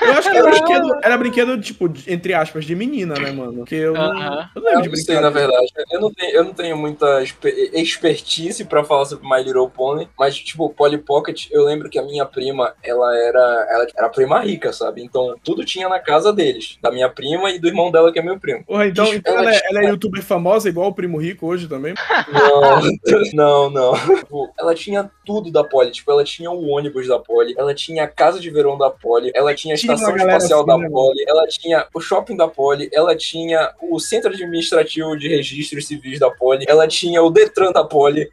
[0.03, 3.59] Eu acho que era brinquedo, era brinquedo, tipo, entre aspas, de menina, né, mano?
[3.59, 4.51] Porque eu não, Aham.
[4.57, 5.51] eu não lembro Eu de não sei, na brinquedo.
[5.53, 5.73] verdade.
[5.93, 10.09] Eu não tenho, eu não tenho muita expe- expertise pra falar sobre My Little Pony,
[10.19, 14.41] mas, tipo, Polly Pocket, eu lembro que a minha prima, ela era, ela era prima
[14.41, 15.03] rica, sabe?
[15.03, 18.23] Então, tudo tinha na casa deles, da minha prima e do irmão dela, que é
[18.23, 18.65] meu primo.
[18.65, 21.47] Porra, então, então ela ela, é, tinha- ela é youtuber famosa, igual o Primo Rico
[21.47, 21.95] hoje também?
[22.33, 22.81] Não,
[23.33, 24.17] não, não.
[24.17, 25.91] Tipo, ela tinha tudo da Poli.
[25.91, 29.31] Tipo, ela tinha o ônibus da Poli, ela tinha a casa de verão da Poli,
[29.35, 30.89] ela tinha a Tinha estação galera espacial assim, da né?
[30.91, 36.19] Poli, ela tinha o shopping da Poli, ela tinha o centro administrativo de registros civis
[36.19, 37.87] da Poli, ela tinha o Detran da.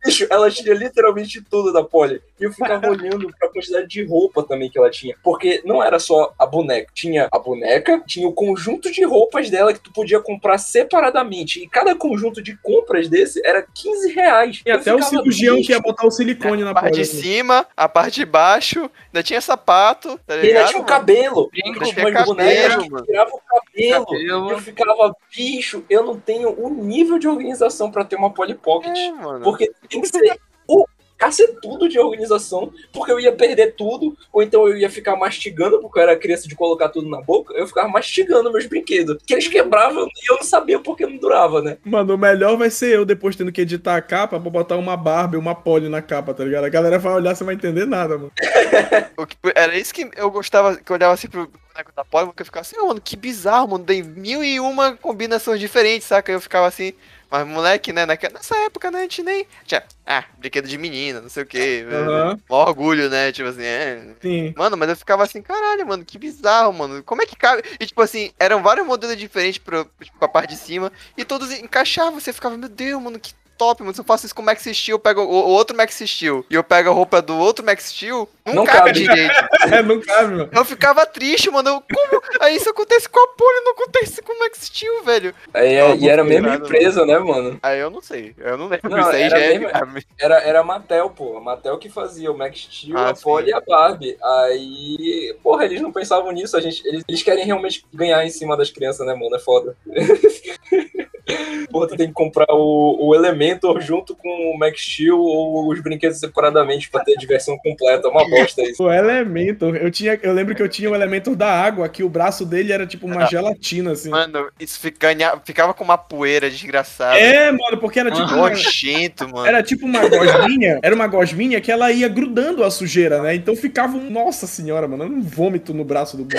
[0.03, 2.21] Bicho, ela tinha literalmente tudo da Poli.
[2.39, 5.15] E eu ficava olhando pra quantidade de roupa também que ela tinha.
[5.23, 6.91] Porque não era só a boneca.
[6.93, 11.63] Tinha a boneca, tinha o conjunto de roupas dela que tu podia comprar separadamente.
[11.63, 14.61] E cada conjunto de compras desse era 15 reais.
[14.65, 17.03] E Eu até o cirurgião que ia botar o silicone A na parte Poli.
[17.03, 17.21] de assim.
[17.21, 21.49] cima, a parte de baixo, ainda tinha sapato, tá E ainda tinha o cabelo.
[21.49, 23.05] Brinco, tinha tinha cabelo, mano.
[23.05, 24.05] tirava o cabelo.
[24.05, 24.51] Cabelo.
[24.51, 28.95] Eu ficava, bicho, eu não tenho o nível de organização pra ter uma Polly Pocket.
[28.95, 29.43] É, mano.
[29.43, 30.85] Porque tem que ser o
[31.17, 35.97] cacetudo de organização, porque eu ia perder tudo, ou então eu ia ficar mastigando, porque
[35.97, 39.17] eu era criança de colocar tudo na boca, eu ficava mastigando meus brinquedos.
[39.25, 41.77] Que eles quebravam e eu não sabia porque não durava, né?
[41.85, 44.97] Mano, o melhor vai ser eu depois tendo que editar a capa pra botar uma
[44.97, 46.65] Barbie, uma Polly na capa, tá ligado?
[46.65, 48.31] A galera vai olhar, você não vai entender nada, mano.
[49.17, 52.27] O que- era isso que eu gostava, que eu olhava assim pro boneco da Polly,
[52.27, 56.07] porque eu ficava assim, "Ah, mano, que bizarro, mano, tem mil e uma combinações diferentes,
[56.07, 56.31] saca?
[56.31, 56.93] Eu ficava assim,
[57.29, 61.21] mas moleque, né, naque- nessa época, né, a gente nem tinha, ah, brinquedo de menina,
[61.21, 64.15] não sei o que, Aham, mó orgulho, né, tipo assim, é...
[64.21, 64.53] sim.
[64.55, 67.01] Mano, mas eu ficava assim, caralho, mano, que bizarro, mano.
[67.03, 67.63] Como é que cabe?
[67.79, 70.91] E tipo assim, eram vários modelos diferentes pro, tipo, pra parte de cima.
[71.17, 72.19] E todos encaixavam.
[72.19, 73.93] Você ficava, meu Deus, mano, que top, mano.
[73.93, 76.45] Se eu faço isso com o Max Steel, eu pego o, o outro Max Steel
[76.49, 78.99] e eu pego a roupa do outro Max Steel, não, Não cabe, cabe.
[78.99, 79.33] direito.
[79.73, 80.49] É, não cabe, mano.
[80.51, 81.69] Eu ficava triste, mano.
[81.69, 82.21] Eu, como?
[82.41, 85.33] Aí isso acontece com a Poli, não acontece com o Max Steel, velho.
[85.53, 87.57] Aí, Não, e era a mesma empresa, né, mano?
[87.63, 88.35] Aí eu não sei.
[88.37, 88.89] Eu não lembro.
[88.89, 89.57] Não, isso aí era já é.
[89.59, 91.37] mesmo- Era, era a Mattel, pô.
[91.37, 93.51] A Mattel que fazia o Max Steel, Ah, a Polly sim.
[93.51, 94.17] e a Barbie.
[94.21, 96.57] Aí, porra, eles não pensavam nisso.
[96.57, 99.35] A gente, eles, eles querem realmente ganhar em cima das crianças, né, mano?
[99.35, 99.77] É foda.
[101.71, 105.71] porra, tu tem que comprar o, o elemento Elementor junto com o Max Steel ou
[105.71, 108.07] os brinquedos separadamente pra ter a diversão completa.
[108.07, 108.83] É uma bosta isso.
[108.83, 112.09] O Elementor, eu tinha, eu lembro que eu tinha o Elementor da água, que o
[112.09, 114.09] braço dele era tipo uma gelatina, assim.
[114.09, 115.07] Mano, isso fica,
[115.43, 117.17] ficava com uma poeira desgraçada.
[117.17, 119.45] É, mano, porque era tipo Nojento, mano.
[119.45, 123.35] era tipo uma gosminha, era uma gosminha que ela ia grudando a sujeira, né?
[123.35, 126.23] Então ficava um, nossa senhora, mano, um vômito no braço do.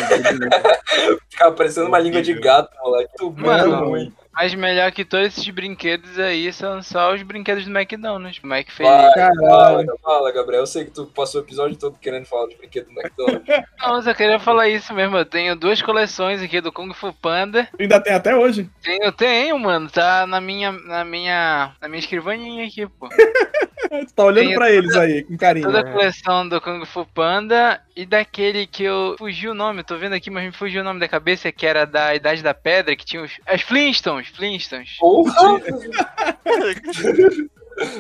[1.29, 3.11] Ficava parecendo uma língua de gato, moleque.
[3.21, 4.13] Muito Mano, ruim.
[4.35, 8.43] Mas melhor que todos esses brinquedos aí são só os brinquedos do McDonald's.
[8.43, 8.91] O Mac feliz.
[8.91, 10.63] Fala, fala, Gabriel.
[10.63, 13.45] Eu sei que tu passou o episódio todo querendo falar de brinquedo do McDonald's.
[13.81, 15.17] Não, eu só queria falar isso mesmo.
[15.17, 17.69] Eu tenho duas coleções aqui do Kung Fu Panda.
[17.79, 18.69] Ainda tem até hoje.
[18.83, 19.91] Tenho, tenho, mano.
[19.91, 23.09] Tá na minha, na minha, na minha escrivaninha aqui, pô.
[23.89, 25.67] Tu tá olhando pra eles aí, com carinho.
[25.67, 29.97] Toda a coleção do Kung Fu Panda e daquele que eu fugi o nome, tô
[29.97, 32.97] vendo aqui, mas me fugiu o nome da cabeça, que era da Idade da Pedra,
[32.97, 33.33] que tinha os.
[33.47, 34.97] As Flintstones, Flintstones.
[34.99, 35.61] Porra!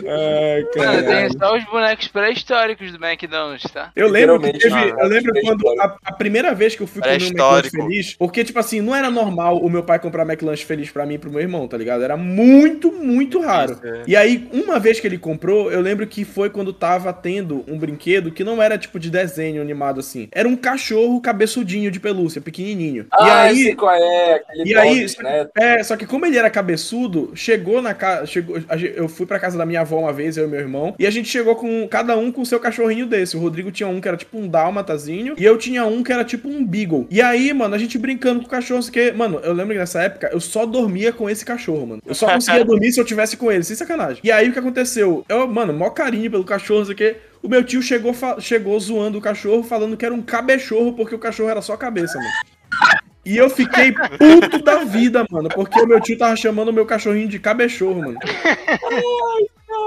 [0.06, 1.04] Ai, Mano, caralho.
[1.04, 3.90] tem só os bonecos pré-históricos do McDonald's, tá?
[3.96, 7.02] Eu lembro que teve, mano, eu lembro quando a, a primeira vez que eu fui
[7.02, 10.64] comer um McLanche feliz, porque tipo assim, não era normal o meu pai comprar McLanche
[10.64, 12.02] feliz pra mim e pro meu irmão, tá ligado?
[12.02, 13.78] Era muito, muito raro.
[13.82, 14.02] É.
[14.06, 17.78] E aí, uma vez que ele comprou, eu lembro que foi quando tava tendo um
[17.78, 20.28] brinquedo que não era tipo de desenho animado assim.
[20.32, 23.06] Era um cachorro cabeçudinho de pelúcia, pequenininho.
[23.12, 24.34] Ah, e aí, sei qual é.
[24.34, 25.48] Aquele E aí, né?
[25.56, 28.26] é, só que como ele era cabeçudo, chegou na casa.
[28.26, 28.56] Chegou,
[28.94, 31.10] eu fui pra casa da minha avó uma vez, eu e meu irmão, e a
[31.10, 33.36] gente chegou com cada um com o seu cachorrinho desse.
[33.36, 36.24] O Rodrigo tinha um que era tipo um dálmatazinho, e eu tinha um que era
[36.24, 37.06] tipo um beagle.
[37.10, 40.02] E aí, mano, a gente brincando com o cachorro, porque, mano, eu lembro que nessa
[40.02, 42.02] época eu só dormia com esse cachorro, mano.
[42.06, 44.20] Eu só conseguia dormir se eu tivesse com ele, sem sacanagem.
[44.22, 45.24] E aí o que aconteceu?
[45.28, 47.16] Eu, mano, maior carinho pelo cachorro, não sei o quê.
[47.42, 51.18] O meu tio chegou, chegou zoando o cachorro, falando que era um cabechorro, porque o
[51.18, 53.04] cachorro era só cabeça, mano.
[53.24, 56.84] E eu fiquei puto da vida, mano, porque o meu tio tava chamando o meu
[56.84, 58.18] cachorrinho de cabechorro, mano.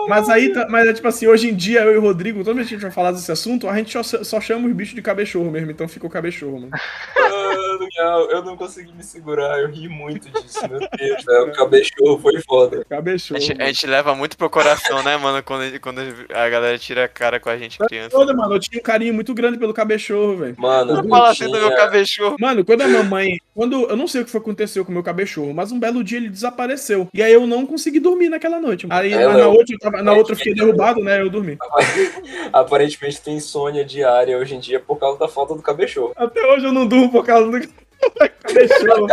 [0.10, 2.56] Mas aí, tá- mas é tipo assim, hoje em dia, eu e o Rodrigo, toda
[2.56, 4.96] vez que a gente vai falar desse assunto, a gente só, só chama os bichos
[4.96, 6.72] de cabechorro mesmo, então ficou cabechorro, mano.
[7.98, 11.48] Mano, eu, não consegui me segurar, eu ri muito disso, meu Deus, velho.
[11.48, 12.82] O cabechorro foi foda.
[12.82, 13.40] A Cabechorro.
[13.40, 15.42] gente, a gente leva muito pro coração, né, mano?
[15.44, 16.02] Quando, quando
[16.34, 18.10] a galera tira a cara com a gente criança.
[18.10, 20.56] Toda, mano, eu tinha um carinho muito grande pelo cabechorro, velho.
[20.58, 22.36] Mano, eu fala assim do meu cabechorro.
[22.40, 23.40] Mano, quando a mamãe.
[23.54, 23.88] Quando.
[23.90, 26.18] Eu não sei o que foi aconteceu com o meu cabechorro, mas um belo dia
[26.18, 27.08] ele desapareceu.
[27.14, 28.88] E aí eu não consegui dormir naquela noite.
[28.90, 31.22] Aí É, na outra, eu tava- na outra eu fiquei derrubado, né?
[31.22, 31.58] Eu dormi.
[32.54, 36.14] Aparentemente tem insônia diária hoje em dia por causa da falta do cabechorro.
[36.16, 37.68] Até hoje eu não durmo por causa do
[38.44, 39.08] cabechorro.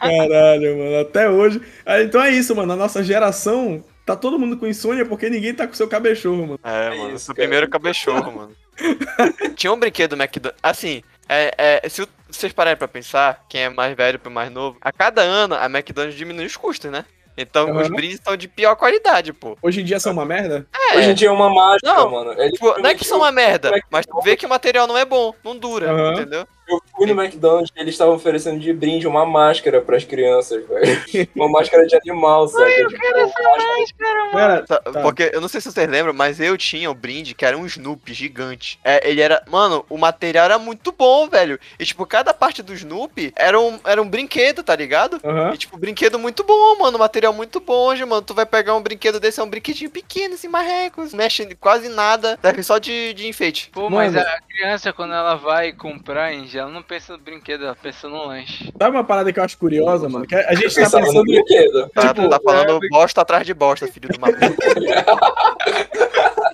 [0.00, 0.98] Caralho, mano.
[1.00, 1.60] Até hoje.
[1.84, 2.72] Ah, Então é isso, mano.
[2.72, 3.84] A nossa geração.
[4.06, 6.60] Tá todo mundo com insônia porque ninguém tá com seu cabechorro, mano.
[6.64, 7.46] É, mano, isso, o cara.
[7.46, 8.52] primeiro cabechorro, mano.
[9.54, 10.58] Tinha um brinquedo do McDonald's.
[10.62, 14.78] Assim, é, é, se vocês pararem pra pensar, quem é mais velho pro mais novo,
[14.80, 17.04] a cada ano a McDonald's diminui os custos, né?
[17.36, 17.94] Então os Aham.
[17.94, 19.56] brindes são de pior qualidade, pô.
[19.62, 20.66] Hoje em dia são uma merda?
[20.92, 22.32] É, Hoje em dia é uma mágica, Não, mano.
[22.32, 24.86] É tipo, não é que são uma merda, McDonald's- mas tu vê que o material
[24.88, 26.14] não é bom, não dura, Aham.
[26.14, 26.48] entendeu?
[26.70, 31.28] Eu fui no McDonald's e eles estavam oferecendo de brinde uma máscara pras crianças, velho.
[31.34, 32.70] Uma máscara de animal, sabe?
[32.86, 34.00] Tipo,
[34.32, 35.02] Cara, Tá, Tá.
[35.02, 37.66] Porque eu não sei se vocês lembram, mas eu tinha um brinde que era um
[37.66, 38.78] Snoopy gigante.
[38.84, 39.42] É, ele era.
[39.48, 41.58] Mano, o material era muito bom, velho.
[41.78, 45.20] E, tipo, cada parte do Snoopy era um, era um brinquedo, tá ligado?
[45.24, 45.52] aham.
[45.54, 46.98] E, tipo, brinquedo muito bom, mano.
[46.98, 48.22] Material muito bom hoje, mano.
[48.22, 51.12] Tu vai pegar um brinquedo desse, é um brinquedinho pequeno, assim, marrecos.
[51.14, 52.38] Mexe em quase nada.
[52.40, 53.70] Serve só de, de enfeite.
[53.72, 54.26] Pô, mas Mano.
[54.26, 58.26] a criança, quando ela vai comprar, em geral, não pensa no brinquedo, ela pensa no
[58.26, 58.72] lanche.
[58.78, 60.26] Sabe uma parada que eu acho curiosa, mano?
[60.26, 61.24] Que a gente tá Pensava no pensando.
[61.24, 61.88] brinquedo.
[61.94, 64.40] Tá, Tipo, tu tá falando bosta atrás de bosta, filho do maluco.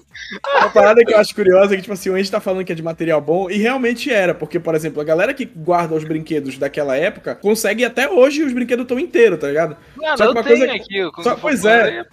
[0.58, 2.72] Uma parada que eu acho curiosa é que, tipo assim, a gente tá falando que
[2.72, 6.04] é de material bom, e realmente era, porque, por exemplo, a galera que guarda os
[6.04, 9.76] brinquedos daquela época consegue até hoje os brinquedos estão inteiros, tá ligado?
[9.96, 12.04] Mano, Só que uma coisa- aqui, o Só- pois é.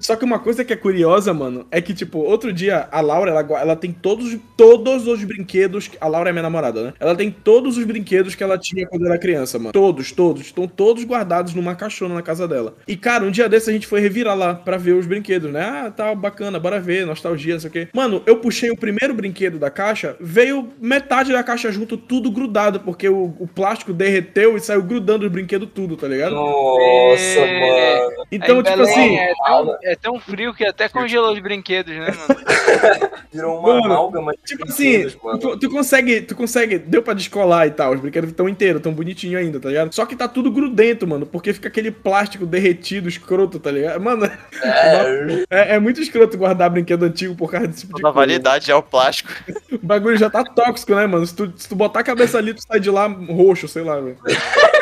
[0.00, 3.30] Só que uma coisa que é curiosa, mano, é que, tipo, outro dia a Laura,
[3.30, 5.88] ela, ela tem todos, todos os brinquedos.
[5.88, 6.94] que- A Laura é minha namorada, né?
[6.98, 9.72] Ela tem todos os brinquedos que ela tinha quando era criança, mano.
[9.72, 10.42] Todos, todos.
[10.42, 12.74] Estão todos guardados numa caixona na casa dela.
[12.86, 15.62] E, cara, um dia desse a gente foi revirar lá pra ver os brinquedos, né?
[15.62, 17.88] Ah, tá bacana, bora ver, nostalgia, não sei o quê.
[17.92, 22.80] Mano, eu puxei o primeiro brinquedo da caixa, veio metade da caixa junto, tudo grudado,
[22.80, 26.34] porque o, o plástico derreteu e saiu grudando os brinquedos tudo, tá ligado?
[26.34, 28.00] Nossa, É.
[28.06, 28.22] mano.
[28.30, 29.16] Então, Aí, tipo Belém assim.
[29.16, 32.40] É tão, é tão frio que até congelou os brinquedos, né, mano?
[33.32, 35.06] Virou uma Mano, amálgama Tipo assim,
[35.40, 38.92] tu, tu consegue, tu consegue, deu pra descolar e tal, os brinquedos estão inteiros, tão
[38.92, 39.94] bonitinho ainda, tá ligado?
[39.94, 44.00] Só que tá tudo grudento, mano, porque fica aquele plástico derretido, escroto, tá ligado?
[44.00, 44.24] Mano,
[44.62, 48.26] É, é, é muito escroto guardar brinquedo antigo por causa desse tipo de Toda coisa.
[48.26, 49.30] validade é o plástico.
[49.72, 51.26] O bagulho já tá tóxico, né, mano?
[51.26, 53.98] Se tu, se tu botar a cabeça ali, tu sai de lá roxo, sei lá,
[54.00, 54.16] velho.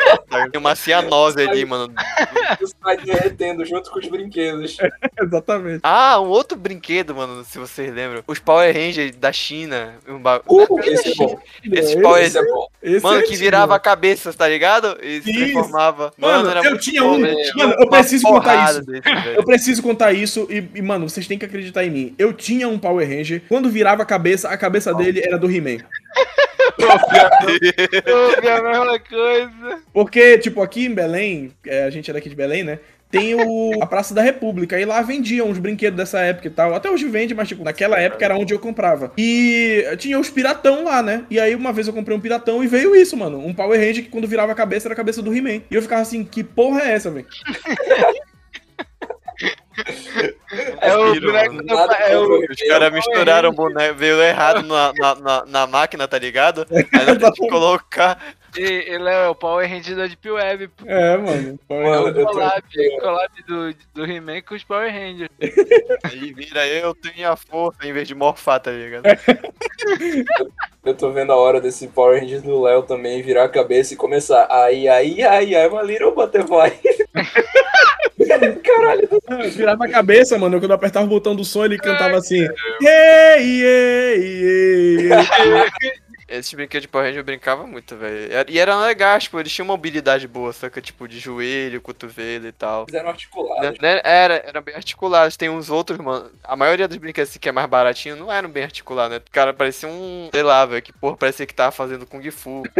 [0.51, 1.91] Tem uma cianose ali, mano.
[2.83, 4.77] Sai derretendo junto com os brinquedos.
[5.21, 5.81] Exatamente.
[5.83, 8.23] Ah, um outro brinquedo, mano, se vocês lembram.
[8.27, 9.95] Os Power Rangers da China.
[10.07, 10.41] Um ba...
[10.47, 11.39] Uh, esse é bom.
[11.63, 12.67] Esses Esse- Power Esse é bom.
[12.81, 14.97] esse Mano, é que virava a cabeça, tá ligado?
[15.01, 15.39] E se Isso.
[15.53, 16.13] transformava.
[16.17, 17.21] Mano, era eu tinha bom, um.
[17.21, 17.37] velho.
[17.55, 18.81] Mano, eu preciso contar isso.
[18.85, 19.01] desse.
[19.35, 22.15] Eu preciso contar isso e, e, mano, vocês têm que acreditar em mim.
[22.17, 23.41] Eu tinha um Power Ranger.
[23.47, 25.77] Quando virava a cabeça, a cabeça dele era do He-Man.
[26.83, 29.81] Ouve a mesma coisa.
[29.93, 32.79] Porque, tipo, aqui em Belém, é, a gente é daqui de Belém, né?
[33.09, 34.79] Tem o, a Praça da República.
[34.79, 36.73] E lá vendiam uns brinquedos dessa época e tal.
[36.73, 39.11] Até hoje vende, mas, tipo, naquela época era onde eu comprava.
[39.17, 41.25] E tinha os piratão lá, né?
[41.29, 43.45] E aí, uma vez eu comprei um piratão e veio isso, mano.
[43.45, 45.61] Um Power Ranger que quando virava a cabeça era a cabeça do He-Man.
[45.69, 47.27] E eu ficava assim, que porra é essa, velho?
[50.81, 55.15] É o boneco do é o Os caras misturaram o boneco, veio errado na, na,
[55.15, 56.67] na, na máquina, tá ligado?
[56.71, 58.21] Aí nós temos que colocar.
[58.57, 60.67] E- Ele é o Power Ranger da Deep Web.
[60.69, 60.85] pô.
[60.87, 61.59] É, mano.
[61.67, 62.19] Power Mano, Ranger.
[62.21, 62.63] eu tô- Collab,
[62.99, 65.29] collab do, do He-Man com os Power Rangers.
[66.03, 69.03] Aí vira eu tenho a força em vez de morfar, tá ligado?
[70.83, 73.97] Eu tô vendo a hora desse Power Rangers do Léo também virar a cabeça e
[73.97, 74.47] começar.
[74.49, 76.71] Ai, ai, ai, ai, uma little butterfly.
[78.63, 79.07] Caralho,
[79.51, 80.59] Virava a cabeça, mano.
[80.59, 82.47] Quando eu apertava o botão do som, ele cantava assim.
[82.81, 85.09] Ei, ei, ei,
[86.31, 86.39] ei.
[86.39, 88.31] Esses brinquedos de Power Ranger eu brincava muito, velho.
[88.47, 90.81] E eram legais, tipo, eles tinham uma mobilidade boa, saca?
[90.81, 92.85] Tipo, de joelho, cotovelo e tal.
[92.85, 93.79] fizeram articulados.
[93.79, 94.01] Né?
[94.03, 95.37] Era, era bem articulados.
[95.37, 96.31] Tem uns outros, mano.
[96.43, 99.23] A maioria dos brinquedos assim, que é mais baratinho não eram bem articulados, né?
[99.25, 100.29] O cara parecia um.
[100.31, 100.81] Sei lá, velho.
[100.81, 102.63] Que porra, parecia que tava fazendo Kung Fu.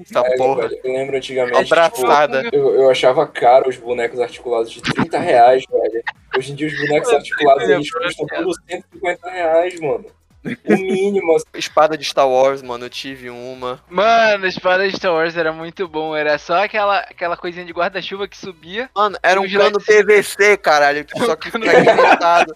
[0.00, 0.68] Essa É, porra.
[0.68, 1.72] velho, eu lembro antigamente.
[1.72, 2.42] Abraçada.
[2.44, 6.02] tipo, eu, eu achava caro os bonecos articulados de 30 reais, velho.
[6.36, 10.04] Hoje em dia os bonecos articulados eles custam todos 150 reais, mano.
[10.44, 11.44] O mínimo, assim.
[11.54, 12.84] Espada de Star Wars, mano.
[12.84, 13.80] Eu tive uma.
[13.88, 16.14] Mano, a espada de Star Wars era muito bom.
[16.14, 18.90] Era só aquela, aquela coisinha de guarda-chuva que subia.
[18.94, 21.04] Mano, era um cano PVC, caralho.
[21.04, 22.54] que Só que fica engraçado.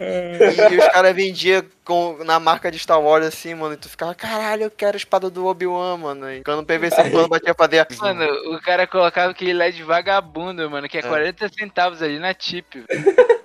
[0.00, 3.74] E os caras vendiam com, na marca de Star Wars assim, mano.
[3.74, 6.30] E tu ficava, caralho, eu quero a espada do Obi-Wan, mano.
[6.32, 7.86] E cano PVC, quando batia fazia.
[8.00, 8.24] Mano,
[8.54, 12.84] o cara colocava aquele LED vagabundo, mano, que é 40 centavos ali na chip.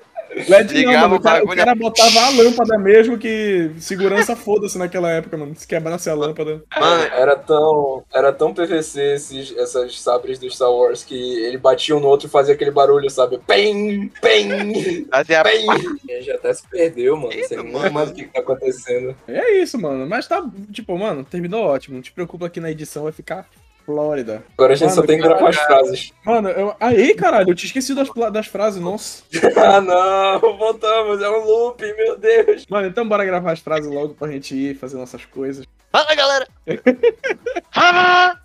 [0.47, 1.15] LED não, Ligava mano.
[1.15, 5.55] O cara, o cara botava a lâmpada mesmo que segurança foda-se naquela época, mano.
[5.55, 6.63] Se quebrasse a lâmpada.
[6.77, 11.95] Mano, Era tão, era tão PVC esses, essas sabres do Star Wars que ele batia
[11.95, 13.39] um no outro e fazia aquele barulho, sabe?
[13.47, 15.43] Pem, pem, fazia.
[15.43, 16.21] pem.
[16.21, 17.33] Já até se perdeu, mano.
[17.33, 17.91] Isso, Não sei mano.
[17.93, 19.15] mais o que, que tá acontecendo.
[19.27, 20.05] É isso, mano.
[20.07, 21.95] Mas tá, tipo, mano, terminou ótimo.
[21.95, 23.47] Não te preocupa que na edição vai ficar
[23.86, 24.43] Flórida.
[24.57, 26.11] Agora a gente Mano, só tem que gravar as frases.
[26.25, 26.75] Mano, eu.
[26.79, 29.23] Aí, caralho, eu tinha esquecido das, das frases, nossa.
[29.55, 32.65] ah, não, voltamos, é um loop, meu Deus.
[32.67, 35.65] Mano, então bora gravar as frases logo pra gente ir fazer nossas coisas.
[35.91, 36.47] Fala, galera!
[37.71, 38.41] Fala!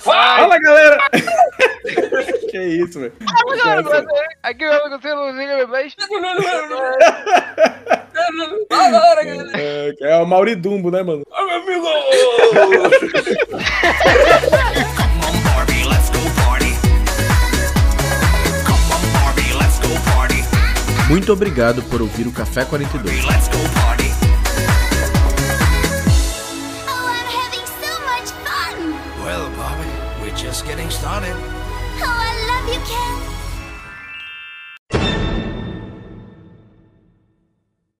[0.00, 0.98] Fala, galera!
[2.50, 3.12] que isso, velho.
[4.42, 5.88] Aqui eu não sei, não sei, meu pai.
[9.54, 11.22] É, é o Mauridumbo, né, mano?
[11.32, 11.86] Ah, meu amigo!
[21.08, 23.24] Muito obrigado por ouvir o Café 42.